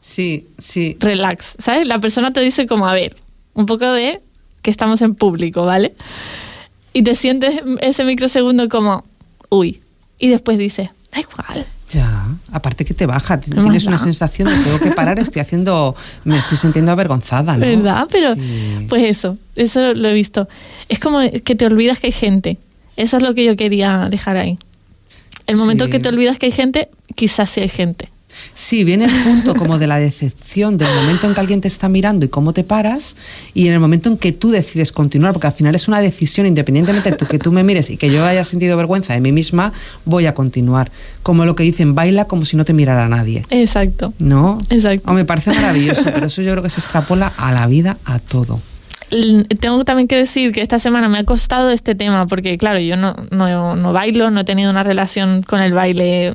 Sí, 0.00 0.46
sí. 0.58 0.96
Relax. 1.00 1.56
¿Sabes? 1.58 1.86
La 1.86 1.98
persona 1.98 2.32
te 2.32 2.40
dice 2.40 2.66
como, 2.66 2.86
a 2.86 2.94
ver, 2.94 3.16
un 3.56 3.66
poco 3.66 3.90
de 3.90 4.20
que 4.62 4.70
estamos 4.70 5.02
en 5.02 5.14
público, 5.14 5.64
¿vale? 5.64 5.94
Y 6.92 7.02
te 7.02 7.14
sientes 7.14 7.60
ese 7.80 8.04
microsegundo 8.04 8.68
como, 8.68 9.04
uy, 9.48 9.80
y 10.18 10.28
después 10.28 10.58
dices, 10.58 10.90
da 11.12 11.20
igual. 11.20 11.66
Ya, 11.88 12.26
aparte 12.50 12.84
que 12.84 12.94
te 12.94 13.06
baja, 13.06 13.40
tienes 13.40 13.86
una 13.86 13.98
sensación 13.98 14.48
de 14.48 14.56
tengo 14.56 14.80
que 14.80 14.90
parar, 14.90 15.18
estoy 15.18 15.40
haciendo, 15.40 15.94
me 16.24 16.36
estoy 16.36 16.58
sintiendo 16.58 16.90
avergonzada, 16.90 17.56
¿no? 17.56 17.60
¿Verdad? 17.60 18.08
Pero, 18.10 18.34
pues 18.88 19.04
eso, 19.04 19.38
eso 19.54 19.94
lo 19.94 20.08
he 20.08 20.12
visto. 20.12 20.48
Es 20.88 20.98
como 20.98 21.20
que 21.44 21.54
te 21.54 21.66
olvidas 21.66 22.00
que 22.00 22.08
hay 22.08 22.12
gente. 22.12 22.58
Eso 22.96 23.18
es 23.18 23.22
lo 23.22 23.34
que 23.34 23.44
yo 23.44 23.56
quería 23.56 24.08
dejar 24.10 24.36
ahí. 24.36 24.58
El 25.46 25.56
momento 25.56 25.88
que 25.88 26.00
te 26.00 26.08
olvidas 26.08 26.38
que 26.38 26.46
hay 26.46 26.52
gente, 26.52 26.88
quizás 27.14 27.50
sí 27.50 27.60
hay 27.60 27.68
gente. 27.68 28.10
Sí, 28.54 28.84
viene 28.84 29.06
el 29.06 29.22
punto 29.22 29.54
como 29.54 29.78
de 29.78 29.86
la 29.86 29.98
decepción 29.98 30.76
del 30.76 30.94
momento 30.94 31.26
en 31.26 31.34
que 31.34 31.40
alguien 31.40 31.60
te 31.60 31.68
está 31.68 31.88
mirando 31.88 32.26
y 32.26 32.28
cómo 32.28 32.52
te 32.52 32.64
paras 32.64 33.16
y 33.54 33.68
en 33.68 33.74
el 33.74 33.80
momento 33.80 34.08
en 34.08 34.18
que 34.18 34.32
tú 34.32 34.50
decides 34.50 34.92
continuar, 34.92 35.32
porque 35.32 35.46
al 35.46 35.52
final 35.52 35.74
es 35.74 35.88
una 35.88 36.00
decisión 36.00 36.46
independientemente 36.46 37.10
de 37.10 37.16
que 37.16 37.38
tú 37.38 37.52
me 37.52 37.64
mires 37.64 37.90
y 37.90 37.96
que 37.96 38.10
yo 38.10 38.24
haya 38.24 38.44
sentido 38.44 38.76
vergüenza 38.76 39.12
de 39.12 39.20
mí 39.20 39.32
misma, 39.32 39.72
voy 40.04 40.26
a 40.26 40.34
continuar. 40.34 40.90
Como 41.22 41.44
lo 41.44 41.54
que 41.54 41.64
dicen, 41.64 41.94
baila 41.94 42.26
como 42.26 42.44
si 42.44 42.56
no 42.56 42.64
te 42.64 42.72
mirara 42.72 43.08
nadie. 43.08 43.44
Exacto. 43.50 44.12
¿No? 44.18 44.58
Exacto. 44.70 45.10
O 45.10 45.14
me 45.14 45.24
parece 45.24 45.52
maravilloso, 45.52 46.04
pero 46.14 46.26
eso 46.26 46.42
yo 46.42 46.52
creo 46.52 46.62
que 46.62 46.70
se 46.70 46.80
extrapola 46.80 47.26
a 47.36 47.52
la 47.52 47.66
vida, 47.66 47.98
a 48.04 48.18
todo 48.18 48.60
tengo 49.60 49.84
también 49.84 50.08
que 50.08 50.16
decir 50.16 50.52
que 50.52 50.62
esta 50.62 50.78
semana 50.78 51.08
me 51.08 51.18
ha 51.18 51.24
costado 51.24 51.70
este 51.70 51.94
tema 51.94 52.26
porque 52.26 52.58
claro 52.58 52.80
yo 52.80 52.96
no, 52.96 53.14
no, 53.30 53.76
no, 53.76 53.92
bailo 53.92 54.30
no 54.30 54.40
he 54.40 54.44
tenido 54.44 54.70
una 54.70 54.82
relación 54.82 55.42
con 55.42 55.60
el 55.60 55.72
baile 55.72 56.34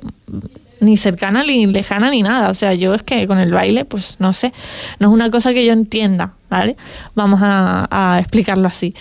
ni 0.82 0.98
cercana 0.98 1.44
ni 1.44 1.66
lejana 1.68 2.10
ni 2.12 2.22
nada. 2.24 2.50
O 2.50 2.54
sea, 2.54 2.74
yo 2.74 2.94
es 2.94 3.04
que 3.04 3.26
con 3.28 3.40
el 3.40 3.54
baile, 3.54 3.86
pues 3.86 4.18
no 4.20 4.34
sé, 4.34 4.52
no 5.00 5.08
es 5.08 5.14
una 5.14 5.30
cosa 5.30 5.54
que 5.54 5.66
yo 5.66 5.72
entienda, 5.72 6.34
¿vale? 6.50 6.76
Vamos 7.16 7.40
a, 7.42 8.18
explicarlo 8.20 8.68
así. 8.68 8.94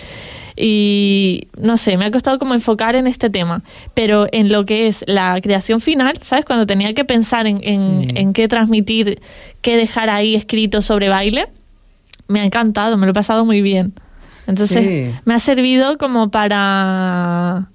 Y 0.55 1.47
no 1.57 1.77
sé, 1.77 1.97
me 1.97 2.05
ha 2.05 2.11
costado 2.11 2.37
como 2.37 2.53
enfocar 2.53 2.95
en 2.95 3.07
este 3.07 3.29
tema, 3.29 3.63
pero 3.93 4.27
en 4.31 4.51
lo 4.51 4.65
que 4.65 4.87
es 4.87 5.03
la 5.07 5.39
creación 5.41 5.81
final, 5.81 6.19
¿sabes? 6.21 6.45
Cuando 6.45 6.67
tenía 6.67 6.93
que 6.93 7.03
pensar 7.03 7.47
en, 7.47 7.61
en 7.63 8.33
qué 8.33 8.47
transmitir, 8.47 9.19
qué 9.61 9.75
dejar 9.75 10.09
ahí 10.09 10.35
escrito 10.35 10.81
sobre 10.81 11.09
baile, 11.09 11.47
me 12.27 12.41
ha 12.41 12.45
encantado, 12.45 12.95
me 12.97 13.05
lo 13.07 13.11
he 13.11 13.15
pasado 13.15 13.43
muy 13.43 13.61
bien. 13.61 13.93
Entonces 14.47 15.15
me 15.25 15.33
ha 15.33 15.39
servido 15.39 15.97
como 15.97 16.29
para 16.29 17.70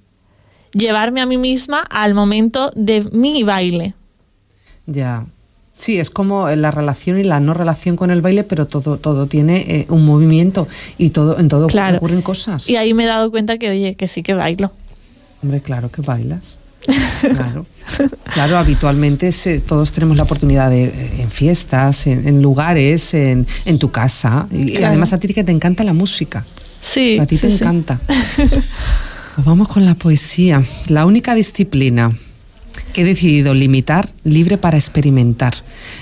llevarme 0.77 1.21
a 1.21 1.27
mí 1.27 1.37
misma 1.37 1.81
al 1.81 2.15
momento 2.15 2.73
de 2.75 3.05
mi 3.13 3.43
baile. 3.43 3.95
Ya. 4.87 5.27
Sí, 5.73 5.99
es 5.99 6.09
como 6.09 6.49
la 6.49 6.71
relación 6.71 7.19
y 7.21 7.23
la 7.23 7.39
no 7.39 7.53
relación 7.53 7.97
con 7.97 8.11
el 8.11 8.23
baile, 8.23 8.45
pero 8.45 8.67
todo, 8.67 8.97
todo 8.97 9.27
tiene 9.27 9.59
eh, 9.69 9.87
un 9.91 10.07
movimiento 10.07 10.67
y 10.97 11.11
todo, 11.11 11.39
en 11.39 11.49
todo 11.49 11.67
ocurren 11.67 12.23
cosas. 12.23 12.71
Y 12.71 12.77
ahí 12.77 12.95
me 12.95 13.05
he 13.05 13.07
dado 13.07 13.31
cuenta 13.31 13.59
que, 13.59 13.69
oye, 13.69 13.95
que 13.95 14.09
sí 14.09 14.23
que 14.23 14.33
bailo. 14.33 14.73
Hombre, 15.43 15.61
claro 15.61 15.91
que 15.91 16.01
bailas. 16.01 16.59
Claro, 17.21 17.67
claro 18.33 18.59
habitualmente 18.59 19.31
todos 19.67 19.93
tenemos 19.93 20.17
la 20.17 20.23
oportunidad 20.23 20.71
de 20.71 20.85
eh, 20.85 21.11
en 21.19 21.31
fiestas, 21.31 22.07
en, 22.07 22.41
lugares, 22.41 23.13
en, 23.13 23.47
tu 23.79 23.91
casa. 23.91 24.47
Y, 24.51 24.83
además 24.83 25.13
a 25.13 25.19
ti 25.19 25.29
que 25.35 25.45
te 25.45 25.53
encanta 25.53 25.85
la 25.85 25.93
música. 25.93 26.47
Sí. 26.83 27.19
A 27.19 27.27
ti 27.27 27.37
te 27.37 27.53
encanta. 27.53 28.01
Vamos 29.45 29.69
con 29.69 29.85
la 29.85 29.95
poesía. 29.95 30.65
La 30.89 31.05
única 31.05 31.35
disciplina 31.35 32.17
que 32.97 33.03
he 33.03 33.05
decidido 33.05 33.53
limitar, 33.53 34.09
libre 34.25 34.57
para 34.57 34.79
experimentar. 34.79 35.55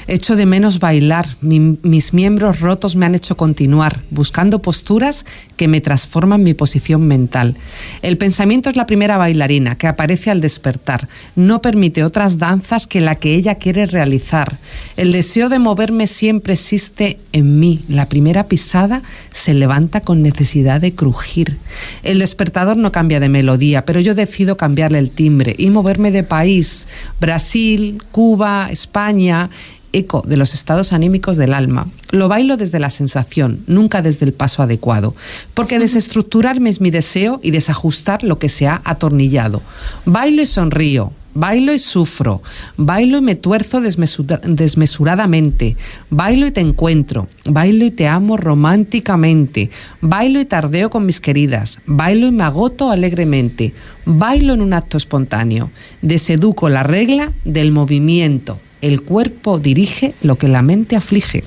Echo 0.06 0.36
de 0.36 0.46
menos 0.46 0.78
bailar, 0.78 1.26
mis 1.40 2.14
miembros 2.14 2.60
rotos 2.60 2.94
me 2.94 3.04
han 3.04 3.16
hecho 3.16 3.36
continuar, 3.36 4.04
buscando 4.10 4.62
posturas 4.62 5.26
que 5.56 5.66
me 5.66 5.80
transforman 5.80 6.44
mi 6.44 6.54
posición 6.54 7.08
mental. 7.08 7.56
El 8.02 8.16
pensamiento 8.16 8.70
es 8.70 8.76
la 8.76 8.86
primera 8.86 9.16
bailarina 9.16 9.74
que 9.74 9.88
aparece 9.88 10.30
al 10.30 10.40
despertar, 10.40 11.08
no 11.34 11.60
permite 11.60 12.04
otras 12.04 12.38
danzas 12.38 12.86
que 12.86 13.00
la 13.00 13.16
que 13.16 13.34
ella 13.34 13.56
quiere 13.56 13.86
realizar. 13.86 14.60
El 14.96 15.10
deseo 15.10 15.48
de 15.48 15.58
moverme 15.58 16.06
siempre 16.06 16.52
existe 16.52 17.18
en 17.32 17.58
mí, 17.58 17.84
la 17.88 18.08
primera 18.08 18.46
pisada 18.46 19.02
se 19.32 19.52
levanta 19.52 20.00
con 20.00 20.22
necesidad 20.22 20.80
de 20.80 20.94
crujir. 20.94 21.58
El 22.04 22.20
despertador 22.20 22.76
no 22.76 22.92
cambia 22.92 23.18
de 23.18 23.28
melodía, 23.28 23.84
pero 23.84 23.98
yo 23.98 24.14
decido 24.14 24.56
cambiarle 24.56 25.00
el 25.00 25.10
timbre 25.10 25.56
y 25.58 25.70
moverme 25.70 26.12
de 26.12 26.22
país 26.22 26.83
Brasil, 27.20 28.02
Cuba, 28.12 28.68
España, 28.70 29.50
eco 29.94 30.22
de 30.26 30.36
los 30.36 30.54
estados 30.54 30.92
anímicos 30.92 31.36
del 31.36 31.54
alma. 31.54 31.86
Lo 32.10 32.28
bailo 32.28 32.56
desde 32.56 32.80
la 32.80 32.90
sensación, 32.90 33.62
nunca 33.66 34.02
desde 34.02 34.26
el 34.26 34.32
paso 34.32 34.62
adecuado, 34.62 35.14
porque 35.54 35.78
desestructurarme 35.78 36.68
es 36.68 36.80
mi 36.80 36.90
deseo 36.90 37.40
y 37.42 37.52
desajustar 37.52 38.22
lo 38.22 38.38
que 38.38 38.48
se 38.48 38.66
ha 38.66 38.82
atornillado. 38.84 39.62
Bailo 40.04 40.42
y 40.42 40.46
sonrío, 40.46 41.12
bailo 41.34 41.74
y 41.74 41.78
sufro, 41.78 42.42
bailo 42.76 43.18
y 43.18 43.20
me 43.20 43.34
tuerzo 43.34 43.80
desmesuradamente, 43.80 45.76
bailo 46.10 46.46
y 46.46 46.52
te 46.52 46.60
encuentro, 46.60 47.28
bailo 47.44 47.84
y 47.84 47.90
te 47.90 48.06
amo 48.06 48.36
románticamente, 48.36 49.70
bailo 50.00 50.40
y 50.40 50.44
tardeo 50.44 50.90
con 50.90 51.04
mis 51.04 51.20
queridas, 51.20 51.80
bailo 51.86 52.28
y 52.28 52.30
me 52.30 52.44
agoto 52.44 52.90
alegremente, 52.90 53.74
bailo 54.04 54.54
en 54.54 54.62
un 54.62 54.72
acto 54.72 54.96
espontáneo, 54.96 55.70
deseduco 56.02 56.68
la 56.68 56.84
regla 56.84 57.32
del 57.44 57.72
movimiento, 57.72 58.58
el 58.80 59.02
cuerpo 59.02 59.58
dirige 59.58 60.14
lo 60.22 60.36
que 60.36 60.48
la 60.48 60.62
mente 60.62 60.96
aflige. 60.96 61.44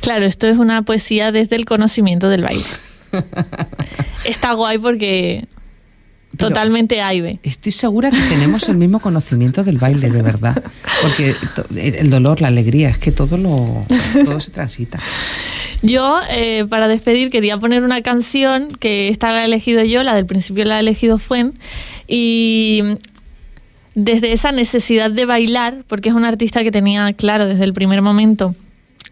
Claro, 0.00 0.26
esto 0.26 0.46
es 0.46 0.58
una 0.58 0.82
poesía 0.82 1.32
desde 1.32 1.56
el 1.56 1.64
conocimiento 1.64 2.28
del 2.28 2.42
baile. 2.42 2.64
Está 4.24 4.52
guay 4.52 4.78
porque 4.78 5.46
Totalmente 6.38 7.02
AIBE. 7.02 7.40
Estoy 7.42 7.72
segura 7.72 8.10
que 8.10 8.20
tenemos 8.28 8.68
el 8.68 8.76
mismo 8.76 9.00
conocimiento 9.00 9.64
del 9.64 9.78
baile, 9.78 10.10
de 10.10 10.22
verdad. 10.22 10.62
Porque 11.02 11.34
el 11.76 12.10
dolor, 12.10 12.40
la 12.40 12.48
alegría, 12.48 12.88
es 12.88 12.98
que 12.98 13.12
todo, 13.12 13.36
lo, 13.36 13.84
todo 14.24 14.40
se 14.40 14.50
transita. 14.50 15.00
Yo, 15.82 16.20
eh, 16.30 16.64
para 16.68 16.88
despedir, 16.88 17.30
quería 17.30 17.58
poner 17.58 17.82
una 17.82 18.02
canción 18.02 18.72
que 18.78 19.08
esta 19.08 19.32
la 19.32 19.42
he 19.42 19.44
elegido 19.46 19.84
yo, 19.84 20.02
la 20.02 20.14
del 20.14 20.26
principio 20.26 20.64
la 20.64 20.76
ha 20.76 20.80
elegido 20.80 21.18
Fuen, 21.18 21.58
y 22.06 22.82
desde 23.94 24.32
esa 24.32 24.52
necesidad 24.52 25.10
de 25.10 25.24
bailar, 25.24 25.84
porque 25.88 26.08
es 26.08 26.14
un 26.14 26.24
artista 26.24 26.62
que 26.62 26.70
tenía 26.70 27.12
claro 27.12 27.46
desde 27.46 27.64
el 27.64 27.74
primer 27.74 28.02
momento 28.02 28.54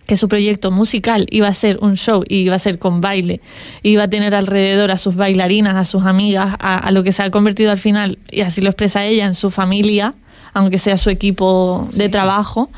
que 0.07 0.17
su 0.17 0.29
proyecto 0.29 0.71
musical 0.71 1.27
iba 1.31 1.49
a 1.49 1.55
ser 1.55 1.79
un 1.83 1.97
show 1.97 2.25
y 2.29 2.39
iba 2.39 2.57
a 2.57 2.59
ser 2.59 2.79
con 2.79 3.01
baile, 3.01 3.41
iba 3.83 4.05
a 4.05 4.09
tener 4.09 4.35
alrededor 4.35 4.91
a 4.91 4.99
sus 4.99 5.17
bailarinas, 5.17 5.75
a 5.75 5.85
sus 5.85 6.05
amigas, 6.05 6.57
a, 6.59 6.91
lo 6.93 7.03
que 7.03 7.13
se 7.13 7.23
ha 7.23 7.31
convertido 7.31 7.73
al 7.73 7.79
final, 7.79 8.19
y 8.31 8.43
así 8.43 8.61
lo 8.61 8.69
expresa 8.69 9.05
ella, 9.05 9.27
en 9.27 9.35
su 9.35 9.51
familia, 9.51 10.15
aunque 10.55 10.79
sea 10.79 10.97
su 10.97 11.11
equipo 11.11 11.89
de 11.95 12.09
trabajo, 12.09 12.71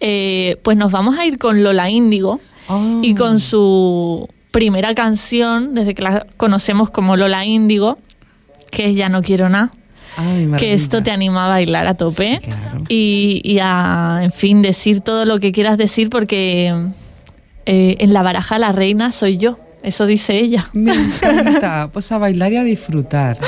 eh, 0.00 0.58
pues 0.62 0.76
nos 0.76 0.92
vamos 0.92 1.18
a 1.18 1.24
ir 1.24 1.38
con 1.38 1.62
Lola 1.62 1.90
Índigo 1.90 2.40
y 3.02 3.14
con 3.14 3.36
ah. 3.36 3.38
su 3.38 4.28
primera 4.50 4.94
canción, 4.94 5.74
desde 5.74 5.94
que 5.94 6.02
la 6.02 6.26
conocemos 6.36 6.90
como 6.90 7.16
Lola 7.16 7.44
Índigo, 7.44 7.98
que 8.70 8.90
es 8.90 8.96
Ya 8.96 9.08
no 9.08 9.22
quiero 9.22 9.48
nada 9.48 9.72
que 10.58 10.72
esto 10.72 11.02
te 11.02 11.10
anima 11.10 11.46
a 11.46 11.48
bailar 11.48 11.86
a 11.86 11.94
tope 11.94 12.40
y, 12.88 13.58
a, 13.62 14.20
en 14.22 14.32
fin, 14.32 14.62
decir 14.62 15.00
todo 15.00 15.24
lo 15.24 15.38
que 15.38 15.52
quieras 15.52 15.78
decir 15.78 16.10
porque 16.10 16.74
eh, 17.66 17.96
en 17.98 18.12
la 18.12 18.22
baraja 18.22 18.58
la 18.58 18.72
reina 18.72 19.12
soy 19.12 19.36
yo. 19.36 19.58
Eso 19.82 20.04
dice 20.06 20.36
ella. 20.36 20.66
Me 20.72 20.92
encanta. 20.92 21.88
Pues 21.92 22.10
a 22.10 22.18
bailar 22.18 22.52
y 22.52 22.56
a 22.56 22.64
disfrutar. 22.64 23.38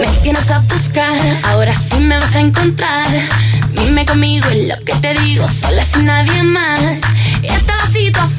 Me 0.00 0.06
tienes 0.22 0.50
a 0.50 0.58
buscar, 0.60 1.18
ahora 1.44 1.74
sí 1.74 2.00
me 2.00 2.18
vas 2.18 2.34
a 2.34 2.40
encontrar. 2.40 3.06
Dime 3.72 4.04
conmigo 4.04 4.46
en 4.50 4.68
lo 4.68 4.76
que 4.84 4.94
te 4.94 5.14
digo, 5.14 5.48
sola 5.48 5.82
sin 5.82 6.06
nadie 6.06 6.42
más. 6.42 6.83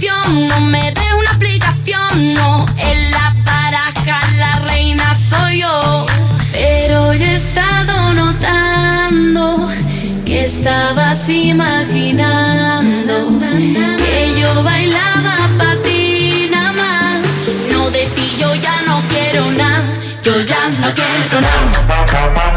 No 0.05 0.61
me 0.61 0.91
dé 0.91 1.13
una 1.17 1.31
aplicación, 1.31 2.33
no. 2.35 2.63
En 2.77 3.11
la 3.11 3.35
baraja 3.43 4.19
la 4.37 4.59
reina 4.67 5.15
soy 5.15 5.61
yo. 5.61 6.05
Pero 6.51 7.13
yo 7.15 7.25
he 7.25 7.35
estado 7.35 8.13
notando 8.13 9.67
que 10.23 10.43
estabas 10.43 11.27
imaginando 11.27 13.13
que 13.97 14.39
yo 14.39 14.63
bailaba 14.63 15.49
para 15.57 15.81
ti 15.81 16.49
nada. 16.51 17.19
No 17.71 17.89
de 17.89 18.05
ti 18.05 18.35
yo 18.37 18.53
ya 18.53 18.75
no 18.85 19.01
quiero 19.09 19.51
nada, 19.53 19.85
yo 20.21 20.39
ya 20.41 20.69
no 20.69 20.93
quiero 20.93 21.41
nada. 21.41 22.54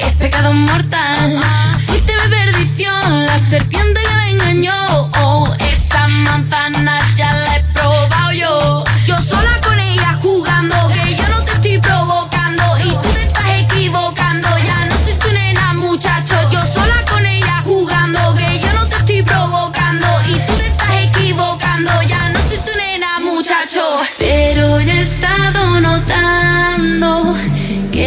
Es 0.00 0.12
pecado 0.14 0.52
mortal. 0.52 1.40
Fuiste 1.86 2.12
mi 2.22 2.30
perdición, 2.30 3.26
la 3.26 3.38
serpiente 3.38 4.00
que 4.00 4.14
me 4.14 4.30
engañó. 4.30 5.09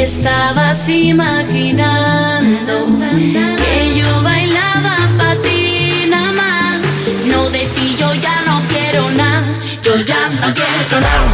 Estabas 0.04 0.89
imaginando 0.89 2.86
que 3.58 4.00
yo 4.00 4.22
bailaba 4.22 4.98
para 5.18 5.42
ti 5.42 6.06
nada 6.10 6.32
más. 6.34 6.82
No 7.26 7.50
de 7.50 7.66
ti 7.68 7.96
yo 7.98 8.13
ya 8.16 8.36
no 8.46 8.62
quiero 8.68 9.10
nada, 9.12 9.48
yo 9.82 9.96
ya 10.04 10.30
no 10.30 10.54
quiero 10.54 11.00
nada. 11.00 11.33